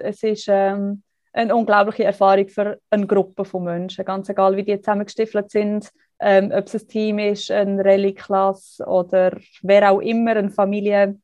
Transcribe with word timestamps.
Es 0.00 0.22
ist 0.22 0.46
ähm, 0.48 1.02
eine 1.32 1.54
unglaubliche 1.54 2.04
Erfahrung 2.04 2.48
für 2.48 2.80
eine 2.90 3.06
Gruppe 3.06 3.44
von 3.44 3.64
Menschen, 3.64 4.04
ganz 4.04 4.28
egal, 4.28 4.56
wie 4.56 4.64
die 4.64 4.80
zusammengestiefelt 4.80 5.50
sind, 5.50 5.90
ähm, 6.18 6.50
ob 6.52 6.66
es 6.66 6.74
ein 6.74 6.88
Team 6.88 7.18
ist, 7.18 7.50
eine 7.50 7.84
Rallye-Klasse 7.84 8.84
oder 8.86 9.36
wer 9.62 9.90
auch 9.90 10.00
immer, 10.00 10.32
eine 10.36 10.50
Familie. 10.50 11.18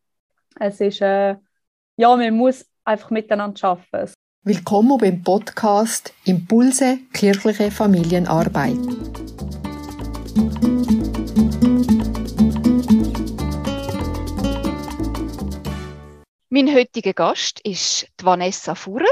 Es 0.59 0.81
ist, 0.81 1.01
äh, 1.01 1.37
ja, 1.97 2.17
man 2.17 2.37
muss 2.37 2.67
einfach 2.85 3.11
miteinander 3.11 3.69
arbeiten. 3.69 4.15
Willkommen 4.45 4.97
beim 4.99 5.23
Podcast 5.23 6.15
Impulse 6.25 6.99
kirchliche 7.13 7.71
Familienarbeit. 7.71 8.79
Mein 16.57 16.75
heutiger 16.75 17.13
Gast 17.13 17.61
ist 17.65 18.09
Vanessa 18.23 18.75
Fuhrer. 18.75 19.05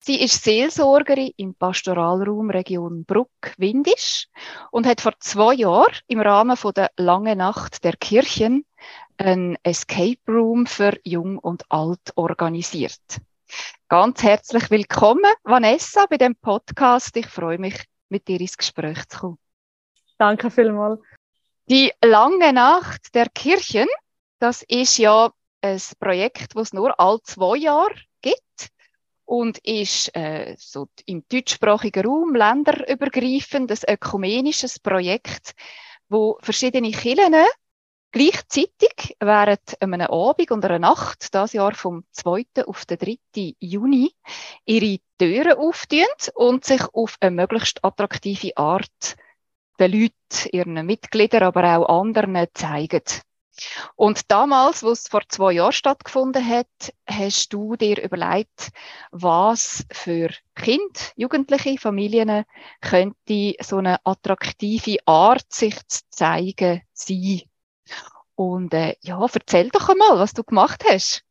Sie 0.00 0.20
ist 0.20 0.44
Seelsorgerin 0.44 1.32
im 1.38 1.54
Pastoralraum 1.54 2.50
Region 2.50 3.06
Bruck-Windisch 3.06 4.28
und 4.70 4.86
hat 4.86 5.00
vor 5.00 5.14
zwei 5.18 5.54
Jahren 5.54 5.96
im 6.08 6.20
Rahmen 6.20 6.54
von 6.54 6.74
der 6.74 6.90
Lange 6.98 7.34
Nacht 7.34 7.82
der 7.82 7.96
Kirchen 7.96 8.66
ein 9.16 9.56
Escape 9.62 10.20
Room 10.28 10.66
für 10.66 10.92
Jung 11.02 11.38
und 11.38 11.64
Alt 11.70 12.12
organisiert. 12.16 13.00
Ganz 13.88 14.22
herzlich 14.22 14.70
willkommen, 14.70 15.32
Vanessa, 15.44 16.04
bei 16.10 16.18
dem 16.18 16.36
Podcast. 16.36 17.16
Ich 17.16 17.26
freue 17.26 17.56
mich, 17.56 17.86
mit 18.10 18.28
dir 18.28 18.38
ins 18.38 18.58
Gespräch 18.58 19.08
zu 19.08 19.18
kommen. 19.18 19.38
Danke 20.18 20.50
vielmals. 20.50 21.00
Die 21.70 21.90
Lange 22.04 22.52
Nacht 22.52 23.14
der 23.14 23.30
Kirchen, 23.30 23.88
das 24.40 24.60
ist 24.68 24.98
ja 24.98 25.32
ein 25.62 25.80
Projekt, 25.98 26.54
das 26.54 26.68
es 26.68 26.72
nur 26.72 26.98
alle 27.00 27.22
zwei 27.22 27.56
Jahre 27.56 27.94
gibt 28.20 28.68
und 29.24 29.58
ist 29.58 30.14
äh, 30.14 30.56
so 30.58 30.88
im 31.06 31.24
deutschsprachigen 31.30 32.04
Raum 32.04 32.34
länderübergreifend 32.34 33.70
ein 33.70 33.94
ökumenisches 33.94 34.78
Projekt, 34.78 35.54
wo 36.08 36.38
verschiedene 36.42 36.90
Kirchen 36.90 37.34
gleichzeitig 38.10 39.16
während 39.20 39.80
einem 39.80 40.02
Abend 40.02 40.50
und 40.50 40.64
einer 40.64 40.78
Nacht, 40.78 41.34
das 41.34 41.54
Jahr 41.54 41.74
vom 41.74 42.04
2. 42.12 42.44
auf 42.66 42.84
den 42.84 42.98
3. 42.98 43.54
Juni, 43.58 44.12
ihre 44.66 44.98
Türen 45.18 45.56
auftun 45.56 46.04
und 46.34 46.64
sich 46.64 46.82
auf 46.92 47.16
eine 47.20 47.30
möglichst 47.30 47.82
attraktive 47.82 48.56
Art 48.56 49.16
den 49.80 49.92
Leuten, 49.92 50.48
ihren 50.52 50.86
Mitgliedern, 50.86 51.44
aber 51.44 51.78
auch 51.78 52.00
anderen 52.00 52.46
zeigen. 52.52 53.02
Und 53.96 54.30
damals, 54.30 54.82
wo 54.82 54.90
es 54.90 55.08
vor 55.08 55.22
zwei 55.28 55.52
Jahren 55.52 55.72
stattgefunden 55.72 56.46
hat, 56.46 56.92
hast 57.06 57.52
du 57.52 57.76
dir 57.76 58.02
überlegt, 58.02 58.70
was 59.10 59.84
für 59.92 60.30
Kind, 60.54 61.12
Jugendliche, 61.16 61.78
Familien 61.78 62.44
könnte 62.80 63.54
so 63.60 63.76
eine 63.76 63.98
attraktive 64.04 64.96
Art, 65.06 65.52
sich 65.52 65.76
zu 65.86 66.00
zeigen, 66.10 66.82
sein. 66.92 67.42
Und 68.34 68.74
äh, 68.74 68.96
ja, 69.00 69.20
erzähl 69.20 69.68
doch 69.68 69.88
einmal, 69.88 70.18
was 70.18 70.32
du 70.32 70.42
gemacht 70.42 70.84
hast. 70.88 71.22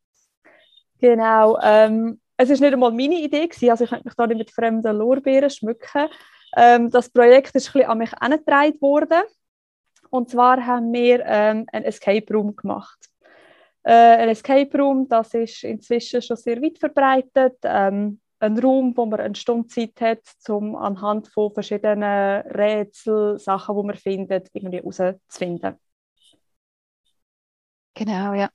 Genau, 0.99 1.59
ähm, 1.61 2.22
es 2.38 2.49
ist 2.49 2.59
nicht 2.59 2.73
einmal 2.73 2.92
meine 2.92 3.19
Idee 3.19 3.47
gewesen, 3.47 3.72
also 3.72 3.83
ich 3.83 3.89
könnte 3.89 4.05
mich 4.05 4.16
da 4.16 4.27
nicht 4.27 4.38
mit 4.38 4.52
fremden 4.52 4.95
Lorbeeren 4.95 5.49
schmücken. 5.49 6.09
Ähm, 6.55 6.89
das 6.89 7.09
Projekt 7.09 7.55
ist 7.55 7.69
ein 7.69 7.73
bisschen 7.73 7.89
an 7.89 7.97
mich 7.97 8.11
herangetragen 8.11 8.81
worden. 8.81 9.23
Und 10.12 10.30
zwar 10.30 10.66
haben 10.66 10.92
wir 10.94 11.26
ähm, 11.26 11.66
einen 11.72 11.86
Escape 11.86 12.31
Room 12.34 12.56
gemacht. 12.56 13.00
Äh, 13.84 13.94
ein 13.94 14.30
Escape 14.30 14.78
Room, 14.78 15.08
das 15.08 15.34
ist 15.34 15.64
inzwischen 15.64 16.22
schon 16.22 16.36
sehr 16.38 16.62
weit 16.62 16.78
verbreitet. 16.78 17.58
Ähm, 17.64 18.20
ein 18.39 18.59
Raum, 18.59 18.95
wo 18.98 19.06
man 19.06 19.22
eine 19.22 19.36
Stunde 19.36 19.67
Zeit 19.67 20.02
hat, 20.02 20.50
um 20.50 20.76
anhand 20.76 21.30
von 21.30 21.54
verschiedenen 21.54 22.42
Rätsel, 22.42 23.39
Sachen, 23.39 23.78
die 23.78 23.84
man 23.84 23.95
findet, 23.95 24.50
irgendwie 24.54 24.78
herauszufinden. 24.78 25.80
Genau, 27.94 28.33
ja. 28.33 28.50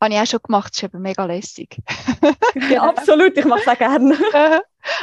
Habe 0.00 0.14
ich 0.14 0.20
auch 0.20 0.26
schon 0.26 0.40
gemacht, 0.42 0.74
das 0.74 0.82
ist 0.82 0.84
eben 0.84 1.00
mega 1.00 1.24
lässig. 1.24 1.78
ja, 2.70 2.82
absolut, 2.82 3.38
ich 3.38 3.44
mache 3.44 3.60
es 3.60 3.68
auch 3.68 3.78
gerne. 3.78 4.18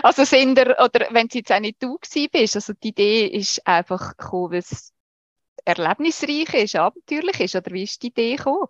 also 0.03 0.25
sind 0.25 0.59
ihr, 0.59 0.75
oder 0.83 1.07
wenn 1.11 1.27
es 1.27 1.33
jetzt 1.33 1.51
auch 1.51 1.59
nicht 1.59 1.81
du 1.81 1.97
bist, 2.31 2.55
also 2.55 2.73
die 2.73 2.89
Idee 2.89 3.25
ist 3.27 3.65
einfach 3.65 4.15
gekommen, 4.17 4.51
weil 4.51 4.59
es 4.59 4.93
erlebnisreich 5.69 6.53
ist, 6.53 6.75
abenteuerlich 6.75 7.39
ist? 7.39 7.55
Oder 7.55 7.71
wie 7.71 7.83
ist 7.83 8.01
die 8.03 8.07
Idee 8.07 8.35
gekommen? 8.35 8.67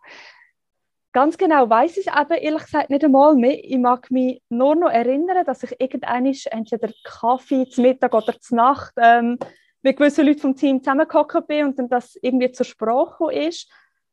Ganz 1.11 1.37
genau 1.37 1.67
weiß 1.67 1.97
ich 1.97 2.07
es 2.07 2.13
eben 2.13 2.37
ehrlich 2.39 2.63
gesagt 2.65 2.91
nicht 2.91 3.03
einmal 3.03 3.35
mehr. 3.35 3.63
Ich 3.63 3.79
mag 3.79 4.11
mich 4.11 4.43
nur 4.49 4.75
noch 4.75 4.91
erinnern, 4.91 5.43
dass 5.43 5.63
ich 5.63 5.75
irgendwann 5.79 6.25
entweder 6.25 6.89
Kaffee 7.03 7.67
zum 7.67 7.83
Mittag 7.83 8.13
oder 8.13 8.39
zur 8.39 8.57
Nacht 8.57 8.93
ähm, 8.97 9.39
mit 9.81 9.97
gewissen 9.97 10.27
Leuten 10.27 10.39
vom 10.39 10.55
Team 10.55 10.83
zusammengekommen 10.83 11.47
bin 11.47 11.65
und 11.65 11.79
dann 11.79 11.89
das 11.89 12.15
irgendwie 12.21 12.51
zur 12.51 12.65
Sprache 12.65 13.33
ist. 13.33 13.71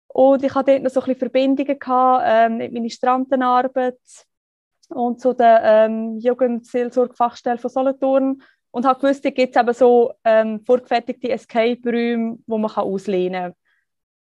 Und 0.08 0.42
ich 0.42 0.54
hatte 0.54 0.72
dort 0.72 0.84
noch 0.84 0.90
so 0.90 1.00
ein 1.00 1.06
bisschen 1.06 1.18
Verbindungen 1.18 1.78
gehabt, 1.78 2.24
ähm, 2.26 2.56
mit 2.56 2.72
meiner 2.72 2.88
Strandenarbeit 2.88 3.98
und 4.88 5.20
zu 5.20 5.34
der 5.34 5.60
ähm, 5.64 6.18
Jugendseelsorgefachstelle 6.18 7.58
von 7.58 7.70
Solothurn 7.70 8.42
und 8.70 8.86
habe 8.86 9.00
gewusst, 9.00 9.24
da 9.24 9.30
gibt 9.30 9.56
es 9.56 9.60
eben 9.60 9.74
so 9.74 10.12
ähm, 10.24 10.60
vorgefertigte 10.64 11.30
Escape-Räume, 11.30 12.38
die 12.46 12.58
man 12.58 12.70
kann 12.70 12.84
auslehnen 12.84 13.52
kann. 13.52 13.54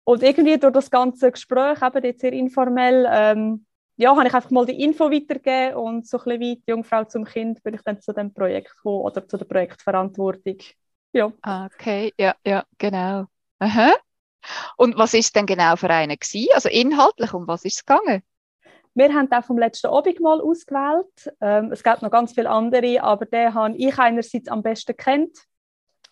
Und 0.04 0.22
irgendwie 0.22 0.58
durch 0.58 0.72
das 0.72 0.90
ganze 0.90 1.30
Gespräch, 1.30 1.82
eben 1.82 2.04
jetzt 2.04 2.20
sehr 2.20 2.32
informell, 2.32 3.06
ähm, 3.10 3.66
ja, 3.96 4.16
habe 4.16 4.28
ich 4.28 4.34
einfach 4.34 4.50
mal 4.50 4.64
die 4.64 4.82
Info 4.82 5.10
weitergegeben 5.10 5.74
und 5.76 6.06
so 6.06 6.18
ein 6.18 6.24
bisschen 6.24 6.40
wie 6.40 6.56
die 6.56 6.70
Jungfrau 6.70 7.04
zum 7.04 7.24
Kind 7.24 7.62
bin 7.62 7.74
ich 7.74 7.82
dann 7.82 8.00
zu 8.00 8.12
dem 8.12 8.32
Projekt 8.32 8.70
gekommen 8.70 9.02
oder 9.02 9.26
zu 9.26 9.36
der 9.36 9.44
Projektverantwortung. 9.44 10.56
Ja. 11.12 11.32
Okay, 11.42 12.12
ja, 12.16 12.34
ja, 12.46 12.64
genau. 12.78 13.26
Aha. 13.58 13.94
Und 14.76 14.96
was 14.96 15.14
ist 15.14 15.34
denn 15.34 15.46
genau 15.46 15.76
für 15.76 15.90
einen? 15.90 16.16
Also 16.54 16.68
inhaltlich, 16.68 17.34
um 17.34 17.46
was 17.48 17.64
ist 17.64 17.78
es 17.78 17.84
gegangen? 17.84 18.22
Wir 18.98 19.14
haben 19.14 19.30
den 19.30 19.42
vom 19.44 19.58
letzten 19.58 19.86
Abend 19.86 20.18
mal 20.18 20.40
ausgewählt. 20.40 21.32
Ähm, 21.40 21.70
es 21.70 21.84
gibt 21.84 22.02
noch 22.02 22.10
ganz 22.10 22.32
viele 22.32 22.50
andere, 22.50 23.00
aber 23.00 23.26
den 23.26 23.54
habe 23.54 23.76
ich 23.76 23.96
einerseits 23.96 24.48
am 24.48 24.60
besten 24.60 24.96
kennt 24.96 25.38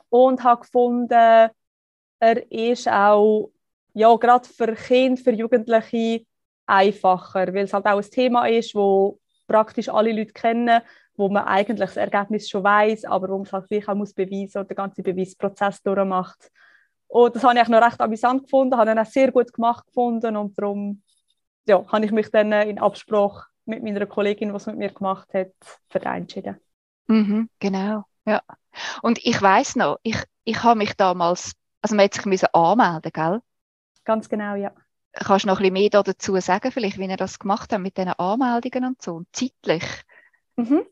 und 0.08 0.44
habe 0.44 0.60
gefunden, 0.60 1.10
er 1.10 2.52
ist 2.52 2.88
auch 2.88 3.50
ja, 3.92 4.14
gerade 4.14 4.48
für 4.48 4.72
Kinder, 4.74 5.20
für 5.20 5.32
Jugendliche 5.32 6.26
einfacher, 6.64 7.52
weil 7.52 7.64
es 7.64 7.72
halt 7.72 7.86
auch 7.86 8.00
ein 8.00 8.08
Thema 8.08 8.46
ist, 8.46 8.72
wo 8.76 9.18
praktisch 9.48 9.88
alle 9.88 10.12
Leute 10.12 10.32
kennen, 10.32 10.80
wo 11.16 11.28
man 11.28 11.44
eigentlich 11.44 11.88
das 11.88 11.96
Ergebnis 11.96 12.48
schon 12.48 12.62
weiß, 12.62 13.04
aber 13.06 13.30
wo 13.30 13.38
man 13.38 13.46
es 13.46 13.52
halt 13.52 13.66
gleich 13.66 13.88
auch 13.88 13.96
muss 13.96 14.14
beweisen 14.14 14.58
und 14.58 14.70
den 14.70 14.76
ganzen 14.76 15.02
Beweisprozess 15.02 15.82
durchmacht. 15.82 16.52
Und 17.08 17.34
das 17.34 17.42
habe 17.42 17.58
ich 17.58 17.66
noch 17.66 17.84
recht 17.84 18.00
amüsant 18.00 18.44
gefunden, 18.44 18.76
habe 18.76 18.92
ihn 18.92 18.98
auch 19.00 19.06
sehr 19.06 19.32
gut 19.32 19.52
gemacht 19.52 19.84
gefunden 19.86 20.36
und 20.36 20.56
darum 20.56 21.02
ja, 21.66 21.84
habe 21.90 22.04
ich 22.04 22.12
mich 22.12 22.30
dann 22.30 22.52
äh, 22.52 22.68
in 22.68 22.78
Absprache 22.78 23.46
mit 23.64 23.82
meiner 23.82 24.06
Kollegin, 24.06 24.50
die 24.50 24.54
es 24.54 24.66
mit 24.66 24.78
mir 24.78 24.90
gemacht 24.90 25.32
hat, 25.34 25.52
für 25.88 25.98
den 25.98 26.12
entschieden. 26.12 26.60
Mhm, 27.08 27.48
genau, 27.58 28.04
ja. 28.24 28.42
Und 29.02 29.18
ich 29.24 29.40
weiß 29.40 29.76
noch, 29.76 29.98
ich, 30.02 30.16
ich 30.44 30.62
habe 30.62 30.78
mich 30.78 30.94
damals, 30.94 31.52
also 31.82 31.96
man 31.96 32.04
hat 32.04 32.14
sich 32.14 32.54
anmelden, 32.54 33.10
gell? 33.12 33.40
Ganz 34.04 34.28
genau, 34.28 34.54
ja. 34.54 34.72
Kannst 35.12 35.44
du 35.44 35.48
noch 35.48 35.60
ein 35.60 35.72
bisschen 35.72 35.90
mehr 35.90 36.02
dazu 36.02 36.38
sagen, 36.40 36.70
vielleicht, 36.70 36.98
wie 36.98 37.06
ihr 37.06 37.16
das 37.16 37.38
gemacht 37.38 37.72
habt 37.72 37.82
mit 37.82 37.96
diesen 37.96 38.12
Anmeldungen 38.12 38.84
und 38.84 39.02
so, 39.02 39.14
und 39.14 39.28
zeitlich? 39.32 39.84
Mhm. 40.56 40.82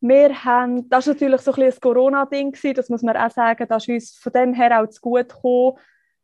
Wir 0.00 0.44
haben, 0.44 0.88
das 0.88 1.06
war 1.06 1.14
natürlich 1.14 1.40
so 1.42 1.52
ein, 1.52 1.62
ein 1.62 1.80
Corona-Ding, 1.80 2.56
das 2.74 2.88
muss 2.88 3.02
man 3.02 3.16
auch 3.16 3.30
sagen, 3.30 3.66
das 3.68 3.86
ist 3.86 3.88
uns 3.88 4.16
von 4.16 4.32
dem 4.32 4.54
her 4.54 4.80
auch 4.80 4.88
zu 4.88 5.00
gut 5.00 5.28
gekommen, 5.28 5.78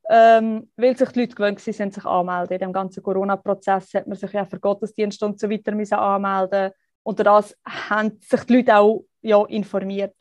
ähm, 0.08 0.70
weil 0.76 0.96
sich 0.96 1.08
die 1.10 1.20
Leute 1.20 1.34
gewöhnt 1.34 1.60
sind, 1.60 1.94
sich 1.94 2.04
anmelden. 2.04 2.54
In 2.54 2.60
dem 2.60 2.72
ganzen 2.72 3.02
Corona-Prozess 3.02 3.94
hat 3.94 4.06
man 4.06 4.16
sich 4.16 4.32
ja 4.32 4.44
für 4.44 4.60
Gottesdienst 4.60 5.22
und 5.22 5.40
so 5.40 5.50
weiter 5.50 5.72
müssen 5.72 5.94
anmelden 5.94 6.72
und 7.02 7.20
das 7.20 7.56
haben 7.64 8.18
sich 8.20 8.44
die 8.44 8.56
Leute 8.56 8.76
auch 8.76 9.04
ja, 9.22 9.44
informiert. 9.46 10.14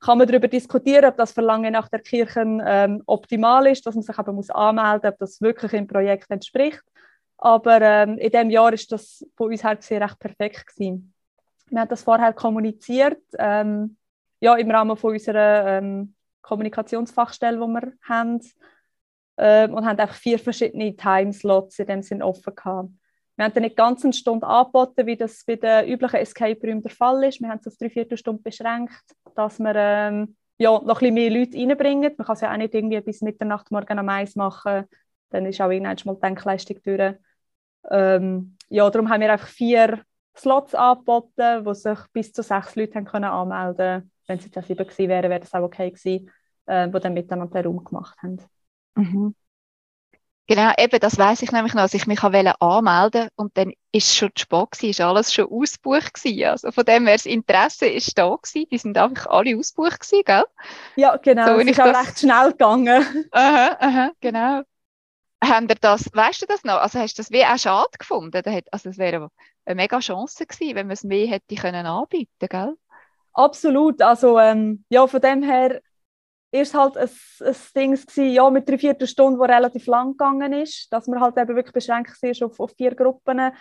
Kann 0.00 0.18
man 0.18 0.28
darüber 0.28 0.46
diskutieren, 0.46 1.06
ob 1.06 1.16
das 1.16 1.32
Verlangen 1.32 1.72
nach 1.72 1.88
der 1.88 2.00
Kirche 2.00 2.40
ähm, 2.40 3.02
optimal 3.06 3.66
ist, 3.66 3.84
dass 3.84 3.94
man 3.94 4.02
sich 4.02 4.18
aber 4.18 4.32
muss 4.32 4.50
anmelden, 4.50 5.10
ob 5.10 5.18
das 5.18 5.40
wirklich 5.40 5.72
im 5.72 5.86
Projekt 5.86 6.30
entspricht. 6.30 6.82
Aber 7.36 7.80
ähm, 7.80 8.18
in 8.18 8.30
diesem 8.30 8.50
Jahr 8.50 8.72
ist 8.72 8.90
das 8.90 9.24
von 9.36 9.50
uns 9.50 9.62
her 9.62 9.76
gesehen 9.76 10.02
recht 10.02 10.18
perfekt 10.18 10.66
gewesen. 10.66 11.14
Wir 11.70 11.80
haben 11.80 11.88
das 11.88 12.02
vorher 12.02 12.32
kommuniziert, 12.32 13.22
ähm, 13.38 13.96
ja, 14.40 14.56
im 14.56 14.70
Rahmen 14.70 14.96
von 14.96 15.12
unserer 15.12 15.78
ähm, 15.78 16.14
Kommunikationsfachstelle, 16.42 17.58
die 17.58 17.66
wir 17.66 17.92
haben 18.08 18.40
ähm, 19.38 19.74
und 19.74 19.86
haben 19.86 19.98
einfach 19.98 20.16
vier 20.16 20.38
verschiedene 20.38 20.94
Timeslots 20.94 21.78
in 21.78 21.86
dem 21.86 22.02
Sinn 22.02 22.22
offen 22.22 22.54
gehabt. 22.54 22.90
Wir 23.36 23.44
haben 23.44 23.54
dann 23.54 23.62
nicht 23.62 23.76
ganz 23.76 24.02
eine 24.02 24.12
Stunde 24.12 24.46
angeboten, 24.46 25.06
wie 25.06 25.16
das 25.16 25.44
bei 25.44 25.54
den 25.54 25.88
üblichen 25.88 26.16
Escape 26.16 26.58
Räumen 26.60 26.82
der 26.82 26.90
Fall 26.90 27.22
ist. 27.22 27.40
Wir 27.40 27.48
haben 27.48 27.60
es 27.60 27.68
auf 27.68 27.76
drei 27.78 27.88
Viertelstunden 27.88 28.42
beschränkt, 28.42 29.04
dass 29.36 29.60
wir 29.60 29.74
ähm, 29.76 30.36
ja, 30.58 30.72
noch 30.72 30.80
ein 30.80 30.86
bisschen 30.86 31.14
mehr 31.14 31.30
Leute 31.30 31.56
reinbringen. 31.56 32.14
Man 32.18 32.26
kann 32.26 32.34
es 32.34 32.40
ja 32.40 32.52
auch 32.52 32.56
nicht 32.56 32.74
irgendwie 32.74 33.00
bis 33.00 33.22
Mitternacht 33.22 33.70
morgen 33.70 33.96
am 33.96 34.08
Eis 34.08 34.34
machen. 34.34 34.86
Dann 35.30 35.46
ist 35.46 35.60
auch 35.60 35.70
irgendwann 35.70 35.96
mal 36.04 36.14
die 36.14 36.20
Denkleistung 36.20 36.78
durch. 36.82 37.14
Ähm, 37.90 38.56
ja, 38.68 38.90
darum 38.90 39.08
haben 39.08 39.20
wir 39.20 39.32
einfach 39.32 39.46
vier 39.46 40.00
Slots 40.36 40.74
angeboten, 40.74 41.64
wo 41.64 41.74
sich 41.74 41.98
bis 42.12 42.32
zu 42.32 42.42
sechs 42.42 42.74
Leute 42.74 42.96
haben 42.96 43.04
können 43.04 43.24
anmelden 43.24 44.00
konnten. 44.00 44.12
Wenn 44.26 44.38
es 44.38 44.44
jetzt 44.46 44.58
auch 44.58 44.64
sieben 44.64 44.84
gewesen 44.84 45.08
wären, 45.08 45.30
wäre 45.30 45.40
das 45.40 45.54
auch 45.54 45.62
okay 45.62 45.90
gewesen, 45.90 46.28
äh, 46.66 46.88
wo 46.92 46.98
dann 46.98 47.14
miteinander 47.14 47.62
den 47.62 47.66
Raum 47.66 47.84
gemacht 47.84 48.18
haben. 48.20 48.38
Mhm. 48.96 49.34
Genau, 50.50 50.72
eben, 50.78 50.98
das 50.98 51.18
weiß 51.18 51.42
ich 51.42 51.52
nämlich 51.52 51.74
noch, 51.74 51.82
als 51.82 51.92
ich 51.92 52.06
mich 52.06 52.22
anmelden 52.22 53.28
und 53.36 53.54
dann 53.58 53.74
ist 53.92 54.16
schon 54.16 54.30
zu 54.34 54.44
spät 54.44 54.70
gewesen, 54.70 54.90
ist 54.90 55.00
alles 55.02 55.34
schon 55.34 55.44
ausgebucht 55.52 56.14
gewesen. 56.14 56.44
Also 56.44 56.70
von 56.72 56.86
dem 56.86 57.06
her, 57.06 57.16
das 57.16 57.26
Interesse 57.26 57.86
ist 57.86 58.16
da 58.16 58.34
gewesen, 58.34 58.66
die 58.70 58.78
sind 58.78 58.96
einfach 58.96 59.26
alle 59.26 59.58
ausgebucht 59.58 60.00
gewesen, 60.00 60.22
gell? 60.24 60.44
Ja, 60.96 61.16
genau, 61.18 61.44
so, 61.48 61.60
es 61.60 61.68
ist 61.68 61.80
auch 61.80 61.84
das... 61.84 62.06
recht 62.06 62.18
schnell 62.20 62.52
gegangen. 62.52 63.28
Aha, 63.32 63.76
aha, 63.78 64.10
genau. 64.22 64.62
Haben 65.44 65.68
das, 65.68 66.08
weißt 66.12 66.42
du 66.42 66.46
das 66.46 66.64
noch? 66.64 66.78
Also 66.78 66.98
hast 66.98 67.18
du 67.18 67.20
das 67.20 67.30
wie 67.30 67.44
auch 67.44 67.58
schade 67.58 67.98
gefunden? 67.98 68.42
Also 68.72 68.88
es 68.88 68.96
wäre 68.96 69.30
eine 69.66 69.74
mega 69.74 70.00
Chance 70.00 70.46
gewesen, 70.46 70.74
wenn 70.74 70.86
man 70.86 70.94
es 70.94 71.04
mehr 71.04 71.28
hätte 71.28 71.56
können 71.56 71.84
anbieten, 71.84 72.48
gell? 72.48 72.74
Absolut, 73.34 74.02
also 74.02 74.38
ähm, 74.40 74.84
ja, 74.88 75.06
von 75.06 75.20
dem 75.20 75.42
her 75.42 75.80
ist 76.50 76.74
halt 76.74 76.96
ein, 76.96 77.10
ein 77.40 77.56
Ding 77.76 77.92
gewesen, 77.92 78.30
ja, 78.30 78.48
mit 78.50 78.68
drei 78.68 78.78
Viertelstunden, 78.78 79.38
das 79.38 79.48
relativ 79.48 79.86
lang 79.86 80.12
gegangen 80.12 80.52
ist, 80.52 80.88
dass 80.90 81.06
man 81.06 81.20
halt 81.20 81.36
eben 81.36 81.56
wirklich 81.56 81.72
beschränkt 81.72 82.16
ist 82.22 82.42
auf, 82.42 82.58
auf 82.58 82.72
vier 82.76 82.94
Gruppen. 82.94 83.52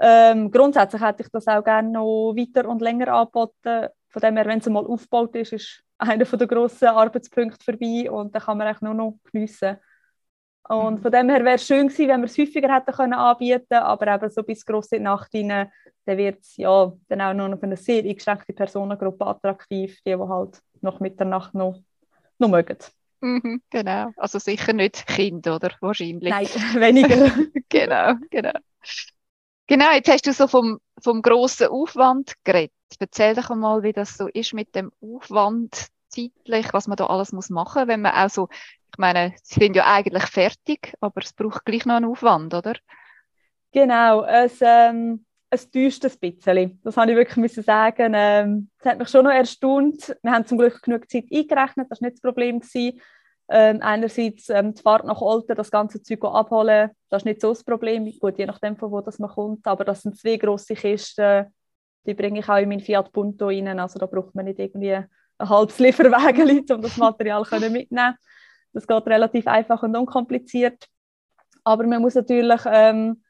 Ähm, 0.00 0.50
grundsätzlich 0.50 1.02
hätte 1.02 1.22
ich 1.22 1.28
das 1.30 1.46
auch 1.46 1.62
gerne 1.62 1.90
noch 1.90 2.34
weiter 2.34 2.68
und 2.68 2.80
länger 2.80 3.08
angeboten. 3.08 3.88
Von 4.08 4.22
dem 4.22 4.36
her, 4.36 4.46
wenn 4.46 4.58
es 4.58 4.68
mal 4.68 4.86
aufgebaut 4.86 5.36
ist, 5.36 5.52
ist 5.52 5.82
einer 5.98 6.24
der 6.24 6.46
grossen 6.46 6.88
Arbeitspunkte 6.88 7.64
vorbei 7.64 8.10
und 8.10 8.34
dann 8.34 8.42
kann 8.42 8.56
man 8.56 8.66
eigentlich 8.66 8.82
nur 8.82 8.94
noch 8.94 9.18
geniessen. 9.30 9.76
Und 10.68 10.94
mhm. 10.94 11.02
von 11.02 11.12
dem 11.12 11.28
her 11.28 11.44
wäre 11.44 11.56
es 11.56 11.66
schön 11.66 11.88
gewesen, 11.88 12.08
wenn 12.08 12.20
wir 12.20 12.26
es 12.26 12.38
häufiger 12.38 12.74
hätten 12.74 12.92
können 12.92 13.14
anbieten 13.14 13.74
aber 13.74 14.14
eben 14.14 14.30
so 14.30 14.42
bis 14.42 14.64
grosse 14.64 15.00
Nacht 15.00 15.34
rein, 15.34 15.70
dann 16.04 16.18
wird 16.18 16.40
es 16.40 16.56
ja 16.56 16.92
dann 17.08 17.20
auch 17.20 17.34
nur 17.34 17.48
noch 17.48 17.58
für 17.58 17.66
eine 17.66 17.76
sehr 17.76 18.02
eingeschränkte 18.04 18.52
Personengruppe 18.52 19.26
attraktiv, 19.26 19.98
die, 20.06 20.14
die 20.14 20.16
halt 20.16 20.60
nach 20.80 21.00
Mitternacht 21.00 21.54
noch 21.54 21.80
noch 22.40 22.48
mögen. 22.48 22.78
Mhm, 23.20 23.62
genau, 23.70 24.12
also 24.16 24.38
sicher 24.38 24.72
nicht 24.72 25.06
Kind, 25.06 25.46
oder? 25.46 25.72
Wahrscheinlich. 25.80 26.30
Nein, 26.30 26.46
weniger. 26.80 27.30
genau, 27.68 28.14
genau. 28.30 28.52
Genau, 29.66 29.92
jetzt 29.92 30.10
hast 30.10 30.26
du 30.26 30.32
so 30.32 30.48
vom, 30.48 30.80
vom 31.00 31.22
grossen 31.22 31.68
Aufwand 31.68 32.32
geredet. 32.42 32.72
Erzähl 32.98 33.34
doch 33.34 33.54
mal, 33.54 33.82
wie 33.82 33.92
das 33.92 34.16
so 34.16 34.26
ist 34.26 34.52
mit 34.52 34.74
dem 34.74 34.90
Aufwand 35.00 35.88
zeitlich, 36.08 36.72
was 36.72 36.88
man 36.88 36.96
da 36.96 37.06
alles 37.06 37.32
muss 37.32 37.50
machen, 37.50 37.86
wenn 37.86 38.00
man 38.02 38.12
auch 38.14 38.30
so, 38.30 38.48
ich 38.50 38.98
meine, 38.98 39.32
sie 39.44 39.60
sind 39.60 39.76
ja 39.76 39.86
eigentlich 39.86 40.24
fertig, 40.24 40.94
aber 41.00 41.22
es 41.22 41.32
braucht 41.32 41.64
gleich 41.64 41.86
noch 41.86 41.94
einen 41.94 42.06
Aufwand, 42.06 42.52
oder? 42.52 42.74
Genau, 43.72 44.24
es, 44.24 44.58
ähm, 44.60 45.24
es 45.50 45.70
täuscht 45.70 46.04
ein 46.04 46.12
bisschen. 46.20 46.80
Das 46.82 46.96
habe 46.96 47.10
ich 47.10 47.16
wirklich 47.16 47.36
müssen 47.36 47.62
sagen. 47.62 48.12
Ähm, 48.14 48.70
das 48.78 48.92
hat 48.92 48.98
mich 48.98 49.08
schon 49.08 49.24
noch 49.24 49.32
erstaunt. 49.32 50.16
Wir 50.22 50.32
haben 50.32 50.46
zum 50.46 50.58
Glück 50.58 50.80
genug 50.82 51.10
Zeit 51.10 51.24
eingerechnet, 51.32 51.88
das 51.90 52.00
war 52.00 52.08
nicht 52.08 52.16
das 52.16 52.22
Problem. 52.22 52.62
Ähm, 53.52 53.82
einerseits 53.82 54.48
ähm, 54.48 54.74
die 54.74 54.80
Fahrt 54.82 55.04
nach 55.04 55.20
Olten, 55.20 55.56
das 55.56 55.72
ganze 55.72 56.00
Zeug 56.00 56.24
abholen, 56.24 56.90
das 57.08 57.22
ist 57.22 57.26
nicht 57.26 57.40
so 57.40 57.48
das 57.48 57.64
Problem. 57.64 58.08
Gut, 58.20 58.38
je 58.38 58.46
nachdem, 58.46 58.76
von 58.76 58.92
wo 58.92 59.00
das 59.00 59.18
man 59.18 59.28
kommt. 59.28 59.66
Aber 59.66 59.84
das 59.84 60.02
sind 60.02 60.16
zwei 60.16 60.36
grosse 60.36 60.74
Kisten, 60.74 61.46
die 62.06 62.14
bringe 62.14 62.38
ich 62.38 62.48
auch 62.48 62.58
in 62.58 62.68
mein 62.68 62.78
Fiat 62.78 63.10
Punto 63.10 63.48
rein. 63.48 63.80
Also 63.80 63.98
da 63.98 64.06
braucht 64.06 64.36
man 64.36 64.44
nicht 64.44 64.60
irgendwie 64.60 64.94
ein 64.94 65.08
halbes 65.48 65.78
Lieferwagen, 65.80 66.64
um 66.70 66.80
das 66.80 66.96
Material 66.96 67.42
mitzunehmen. 67.42 68.14
Das 68.72 68.86
geht 68.86 69.06
relativ 69.08 69.48
einfach 69.48 69.82
und 69.82 69.96
unkompliziert. 69.96 70.86
Aber 71.64 71.84
man 71.88 72.02
muss 72.02 72.14
natürlich 72.14 72.60
ähm, 72.66 73.20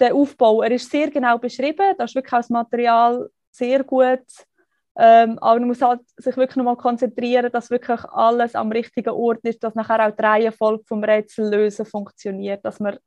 der 0.00 0.14
Aufbau, 0.14 0.62
er 0.62 0.70
ist 0.72 0.90
sehr 0.90 1.10
genau 1.10 1.38
beschrieben, 1.38 1.94
da 1.96 2.04
ist 2.04 2.14
wirklich 2.14 2.30
das 2.30 2.50
Material 2.50 3.28
sehr 3.50 3.84
gut, 3.84 4.24
ähm, 4.96 5.38
aber 5.38 5.60
man 5.60 5.68
muss 5.68 5.82
halt 5.82 6.00
sich 6.16 6.36
wirklich 6.36 6.56
nochmal 6.56 6.76
konzentrieren, 6.76 7.50
dass 7.52 7.70
wirklich 7.70 8.02
alles 8.04 8.54
am 8.54 8.72
richtigen 8.72 9.10
Ort 9.10 9.40
ist, 9.44 9.62
dass 9.62 9.74
nachher 9.74 10.06
auch 10.06 10.14
die 10.14 10.22
Reihenfolge 10.22 10.84
vom 10.86 11.04
Rätsellösen 11.04 11.86
funktioniert, 11.86 12.64
dass 12.64 12.80
man 12.80 12.98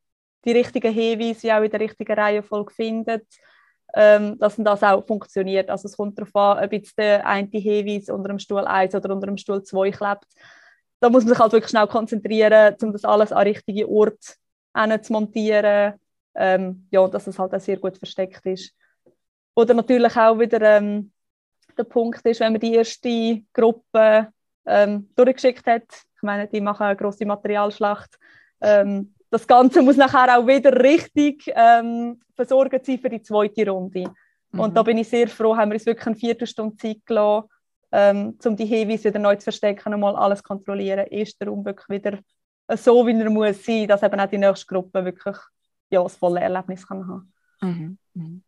die 0.45 0.51
richtigen 0.51 0.93
Hinweise 0.93 1.55
auch 1.55 1.61
in 1.61 1.71
der 1.71 1.79
richtigen 1.79 2.13
Reihenfolge 2.13 2.73
findet, 2.73 3.25
ähm, 3.95 4.37
dass 4.39 4.55
das 4.57 4.83
auch 4.83 5.05
funktioniert. 5.05 5.69
Also 5.69 5.87
es 5.87 5.97
kommt 5.97 6.17
darauf 6.17 6.35
an, 6.35 6.65
ob 6.65 6.73
jetzt 6.73 6.97
der 6.97 7.25
eine 7.27 7.47
Hinweis 7.51 8.09
unter 8.09 8.29
dem 8.29 8.39
Stuhl 8.39 8.65
1 8.65 8.95
oder 8.95 9.13
unter 9.13 9.27
dem 9.27 9.37
Stuhl 9.37 9.63
2 9.63 9.91
klebt. 9.91 10.25
Da 10.99 11.09
muss 11.09 11.25
man 11.25 11.33
sich 11.33 11.39
halt 11.39 11.51
wirklich 11.51 11.69
schnell 11.69 11.87
konzentrieren, 11.87 12.75
um 12.81 12.91
das 12.93 13.03
alles 13.03 13.31
an 13.31 13.43
richtigen 13.43 13.85
Ort 13.87 14.21
zu 14.21 15.13
montieren 15.13 15.99
ähm, 16.35 16.87
ja, 16.91 17.07
dass 17.07 17.27
es 17.27 17.39
halt 17.39 17.53
auch 17.53 17.59
sehr 17.59 17.77
gut 17.77 17.97
versteckt 17.97 18.45
ist. 18.45 18.73
Oder 19.55 19.73
natürlich 19.73 20.15
auch 20.17 20.39
wieder 20.39 20.61
ähm, 20.61 21.11
der 21.77 21.83
Punkt 21.83 22.25
ist, 22.25 22.39
wenn 22.39 22.53
man 22.53 22.61
die 22.61 22.75
erste 22.75 23.41
Gruppe 23.53 24.29
ähm, 24.65 25.09
durchgeschickt 25.15 25.65
hat, 25.67 25.83
ich 26.15 26.23
meine, 26.23 26.47
die 26.47 26.61
machen 26.61 26.83
eine 26.83 26.95
grosse 26.95 27.25
Materialschlacht, 27.25 28.17
ähm, 28.61 29.13
das 29.29 29.47
Ganze 29.47 29.81
muss 29.81 29.97
nachher 29.97 30.37
auch 30.37 30.47
wieder 30.47 30.71
richtig 30.83 31.51
ähm, 31.55 32.21
versorgt 32.35 32.85
sein 32.85 32.99
für 32.99 33.09
die 33.09 33.21
zweite 33.21 33.69
Runde. 33.69 34.05
Mhm. 34.51 34.59
Und 34.59 34.77
da 34.77 34.83
bin 34.83 34.99
ich 34.99 35.09
sehr 35.09 35.27
froh, 35.27 35.57
haben 35.57 35.71
wir 35.71 35.75
uns 35.75 35.85
wirklich 35.85 36.05
eine 36.05 36.15
Viertelstunde 36.15 36.77
Zeit 36.77 37.05
gelassen, 37.05 37.49
ähm, 37.91 38.37
um 38.45 38.55
die 38.55 38.65
Hinweise 38.65 39.05
wieder 39.05 39.19
neu 39.19 39.35
zu 39.35 39.43
verstecken 39.43 39.93
und 39.93 39.99
mal 39.99 40.15
alles 40.15 40.43
kontrollieren. 40.43 41.07
Ist 41.07 41.41
der 41.41 41.47
Raum 41.47 41.65
wirklich 41.65 41.89
wieder 41.89 42.19
so, 42.75 43.05
wie 43.05 43.19
er 43.19 43.29
muss 43.29 43.65
sein, 43.65 43.87
dass 43.87 44.03
eben 44.03 44.19
auch 44.19 44.29
die 44.29 44.37
nächste 44.37 44.67
Gruppe 44.67 45.03
wirklich 45.03 45.35
ja, 45.93 46.03
das 46.03 46.17
volle 46.17 46.41
Erlebnis 46.41 46.87
kann 46.87 47.07
haben 47.07 47.33
mhm. 47.61 47.97
Mhm. 48.13 48.43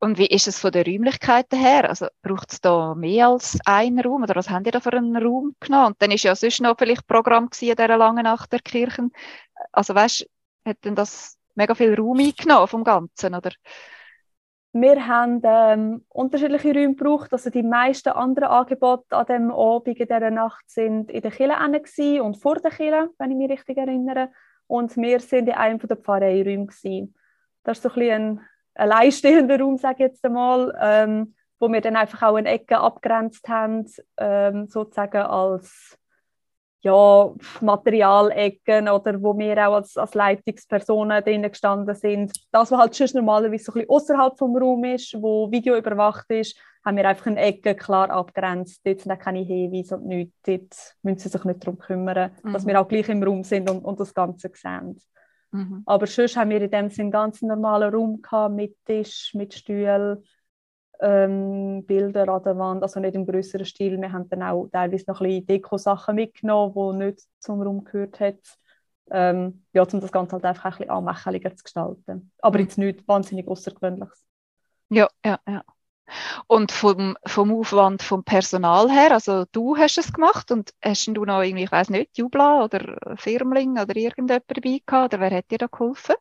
Und 0.00 0.18
wie 0.18 0.26
ist 0.26 0.48
es 0.48 0.58
von 0.58 0.72
den 0.72 0.84
Räumlichkeiten 0.84 1.56
her? 1.56 1.88
Also 1.88 2.08
braucht 2.22 2.50
es 2.52 2.60
da 2.60 2.96
mehr 2.96 3.28
als 3.28 3.56
einen 3.64 4.00
Raum? 4.00 4.24
Oder 4.24 4.34
was 4.34 4.50
haben 4.50 4.64
die 4.64 4.72
da 4.72 4.80
für 4.80 4.92
einen 4.92 5.16
Raum 5.16 5.54
genommen? 5.60 5.86
Und 5.86 6.02
dann 6.02 6.10
ist 6.10 6.24
ja 6.24 6.34
sonst 6.34 6.60
noch 6.60 6.76
vielleicht 6.76 7.06
Programm 7.06 7.48
gewesen 7.48 7.70
in 7.70 7.76
dieser 7.76 7.96
langen 7.96 8.24
Nacht 8.24 8.52
der 8.52 8.58
Kirchen. 8.58 9.12
Also 9.70 9.94
weißt, 9.94 10.28
hat 10.64 10.84
denn 10.84 10.96
das 10.96 11.38
mega 11.54 11.76
viel 11.76 11.94
Raum 11.94 12.18
eingenommen 12.18 12.66
vom 12.66 12.82
Ganzen, 12.82 13.32
oder? 13.32 13.52
Wir 14.72 15.06
haben 15.06 15.40
ähm, 15.44 16.04
unterschiedliche 16.08 16.74
Räume 16.74 16.96
gebraucht. 16.96 17.32
Also 17.32 17.50
die 17.50 17.62
meisten 17.62 18.08
anderen 18.08 18.48
Angebote 18.48 19.16
an 19.16 19.26
dem 19.26 19.50
Abend 19.52 19.86
in 19.86 19.94
dieser 20.08 20.30
Nacht 20.32 20.68
sind 20.68 21.12
in 21.12 21.22
der 21.22 21.30
Kirche 21.30 22.22
und 22.24 22.38
vor 22.38 22.56
der 22.56 22.72
Kirche, 22.72 23.10
wenn 23.18 23.30
ich 23.30 23.36
mich 23.36 23.50
richtig 23.50 23.76
erinnere. 23.76 24.30
Und 24.72 24.96
wir 24.96 25.20
sind 25.20 25.50
in 25.50 25.54
einem 25.54 25.78
der 25.80 25.98
Pfarreiräume. 25.98 26.68
Das 27.62 27.76
ist 27.76 27.82
so 27.82 27.90
ein, 28.00 28.10
ein 28.10 28.40
alleinstehender 28.74 29.60
Raum, 29.60 29.76
sage 29.76 29.96
ich 29.96 30.12
jetzt 30.12 30.24
einmal, 30.24 30.74
ähm, 30.80 31.34
wo 31.60 31.68
wir 31.68 31.82
dann 31.82 31.94
einfach 31.94 32.22
auch 32.22 32.36
eine 32.36 32.48
Ecke 32.48 32.78
abgrenzt 32.78 33.46
haben, 33.50 33.84
ähm, 34.16 34.68
sozusagen 34.68 35.24
als 35.24 35.98
ja, 36.82 37.32
Materialecken 37.60 38.88
oder 38.88 39.22
wo 39.22 39.38
wir 39.38 39.68
auch 39.68 39.74
als, 39.74 39.96
als 39.96 40.14
Leitungspersonen 40.14 41.22
drinnen 41.22 41.50
gestanden 41.50 41.94
sind. 41.94 42.32
Das, 42.50 42.70
was 42.70 42.78
halt 42.78 42.96
schon 42.96 43.08
normalerweise 43.14 43.64
so 43.64 43.72
ein 43.72 43.74
bisschen 43.74 43.90
außerhalb 43.90 44.38
vom 44.38 44.56
Raum 44.56 44.84
ist, 44.84 45.14
wo 45.14 45.50
Video 45.50 45.76
überwacht 45.76 46.28
ist, 46.30 46.56
haben 46.84 46.96
wir 46.96 47.08
einfach 47.08 47.26
eine 47.26 47.40
Ecke 47.40 47.76
klar 47.76 48.10
abgrenzt. 48.10 48.80
Dort 48.84 49.00
sind 49.00 49.12
auch 49.12 49.18
keine 49.18 49.40
Hinweise 49.40 49.96
und 49.96 50.06
nichts. 50.06 50.34
Dort 50.42 50.96
müssen 51.02 51.18
sie 51.18 51.28
sich 51.28 51.44
nicht 51.44 51.62
darum 51.62 51.78
kümmern, 51.78 52.32
mhm. 52.42 52.52
dass 52.52 52.66
wir 52.66 52.80
auch 52.80 52.88
gleich 52.88 53.08
im 53.08 53.22
Raum 53.22 53.44
sind 53.44 53.70
und, 53.70 53.84
und 53.84 54.00
das 54.00 54.12
Ganze 54.12 54.50
sehen. 54.52 55.00
Mhm. 55.52 55.82
Aber 55.86 56.06
sonst 56.06 56.36
haben 56.36 56.50
wir 56.50 56.60
in 56.60 56.70
dem 56.70 56.90
Sinne 56.90 57.10
ganz 57.10 57.42
normalen 57.42 57.94
Raum 57.94 58.20
gehabt, 58.20 58.54
mit 58.54 58.74
Tisch, 58.84 59.32
mit 59.34 59.54
Stühlen, 59.54 60.24
ähm, 61.02 61.84
Bilder 61.84 62.28
an 62.28 62.42
der 62.44 62.56
Wand, 62.56 62.82
also 62.82 63.00
nicht 63.00 63.14
im 63.14 63.26
größeren 63.26 63.66
Stil. 63.66 64.00
Wir 64.00 64.12
haben 64.12 64.28
dann 64.28 64.42
auch 64.42 64.68
teilweise 64.72 65.04
noch 65.08 65.20
ein 65.20 65.28
bisschen 65.28 65.46
Deko-Sachen 65.46 66.14
mitgenommen, 66.14 66.72
die 66.74 67.04
nicht 67.04 67.22
zum 67.40 67.60
Raum 67.60 67.84
gehört 67.84 68.20
haben. 68.20 68.38
Ähm, 69.10 69.64
ja, 69.72 69.82
um 69.82 70.00
das 70.00 70.12
Ganze 70.12 70.32
halt 70.32 70.44
einfach 70.44 70.64
ein 70.64 70.70
bisschen 70.70 70.90
anmächeliger 70.90 71.54
zu 71.56 71.64
gestalten. 71.64 72.30
Aber 72.38 72.58
mhm. 72.58 72.64
jetzt 72.64 72.78
nichts 72.78 73.06
wahnsinnig 73.06 73.48
Außergewöhnliches. 73.48 74.24
Ja, 74.90 75.08
ja, 75.24 75.38
ja. 75.46 75.64
Und 76.46 76.72
vom, 76.72 77.16
vom 77.26 77.52
Aufwand 77.52 78.02
vom 78.02 78.22
Personal 78.22 78.90
her, 78.90 79.12
also 79.12 79.44
du 79.52 79.76
hast 79.76 79.98
es 79.98 80.12
gemacht 80.12 80.50
und 80.50 80.72
hast 80.82 81.06
du 81.06 81.24
noch 81.24 81.42
irgendwie, 81.42 81.64
ich 81.64 81.72
weiß 81.72 81.90
nicht, 81.90 82.16
Jubla 82.16 82.64
oder 82.64 83.16
Firmling 83.16 83.72
oder 83.72 83.96
irgendjemand 83.96 84.44
dabei 84.46 84.80
gehabt 84.84 85.14
oder 85.14 85.20
wer 85.20 85.38
hat 85.38 85.50
dir 85.50 85.58
da 85.58 85.66
geholfen? 85.66 86.14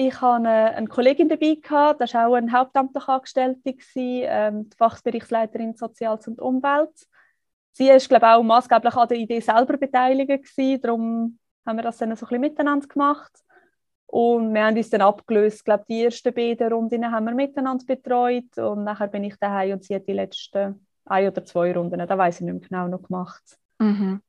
Ich 0.00 0.20
hatte 0.20 0.48
eine, 0.48 0.86
Kollegin 0.86 1.28
dabei, 1.28 1.56
gehabt, 1.60 2.00
das 2.00 2.14
war 2.14 2.28
auch 2.28 2.34
eine 2.34 2.52
hauptamtliche 2.52 3.08
Angestellte, 3.08 3.74
ähm, 3.96 4.70
die 4.70 4.76
Fachbereichsleiterin 4.76 5.74
Soziales 5.74 6.28
und 6.28 6.40
Umwelt. 6.40 6.94
Sie 7.72 7.88
war, 7.88 7.98
glaube 7.98 8.26
ich, 8.26 8.32
auch 8.32 8.42
maßgeblich 8.44 8.94
an 8.94 9.08
der 9.08 9.16
Idee 9.16 9.40
selber 9.40 9.76
beteiligt. 9.76 10.28
Gewesen, 10.28 10.80
darum 10.80 11.38
haben 11.66 11.76
wir 11.76 11.82
das 11.82 11.96
dann 11.98 12.14
so 12.14 12.26
ein 12.26 12.28
bisschen 12.28 12.40
miteinander 12.40 12.86
gemacht. 12.86 13.32
Und 14.06 14.54
wir 14.54 14.66
haben 14.66 14.76
uns 14.76 14.88
dann 14.88 15.00
abgelöst. 15.00 15.58
Ich 15.58 15.64
glaube, 15.64 15.84
die 15.88 16.04
ersten 16.04 16.32
beiden 16.32 16.72
Runden 16.72 17.10
haben 17.10 17.26
wir 17.26 17.34
miteinander 17.34 17.84
betreut. 17.84 18.56
Und 18.56 18.84
nachher 18.84 19.08
bin 19.08 19.24
ich 19.24 19.34
daheim 19.36 19.72
und 19.72 19.84
sie 19.84 19.96
hat 19.96 20.06
die 20.06 20.12
letzten 20.12 20.86
ein 21.06 21.26
oder 21.26 21.44
zwei 21.44 21.72
Runden, 21.72 22.06
da 22.06 22.16
weiß 22.16 22.36
ich 22.36 22.46
nicht 22.46 22.52
mehr 22.52 22.68
genau, 22.68 22.86
noch 22.86 23.02
gemacht. 23.02 23.58
Mhm. 23.80 24.20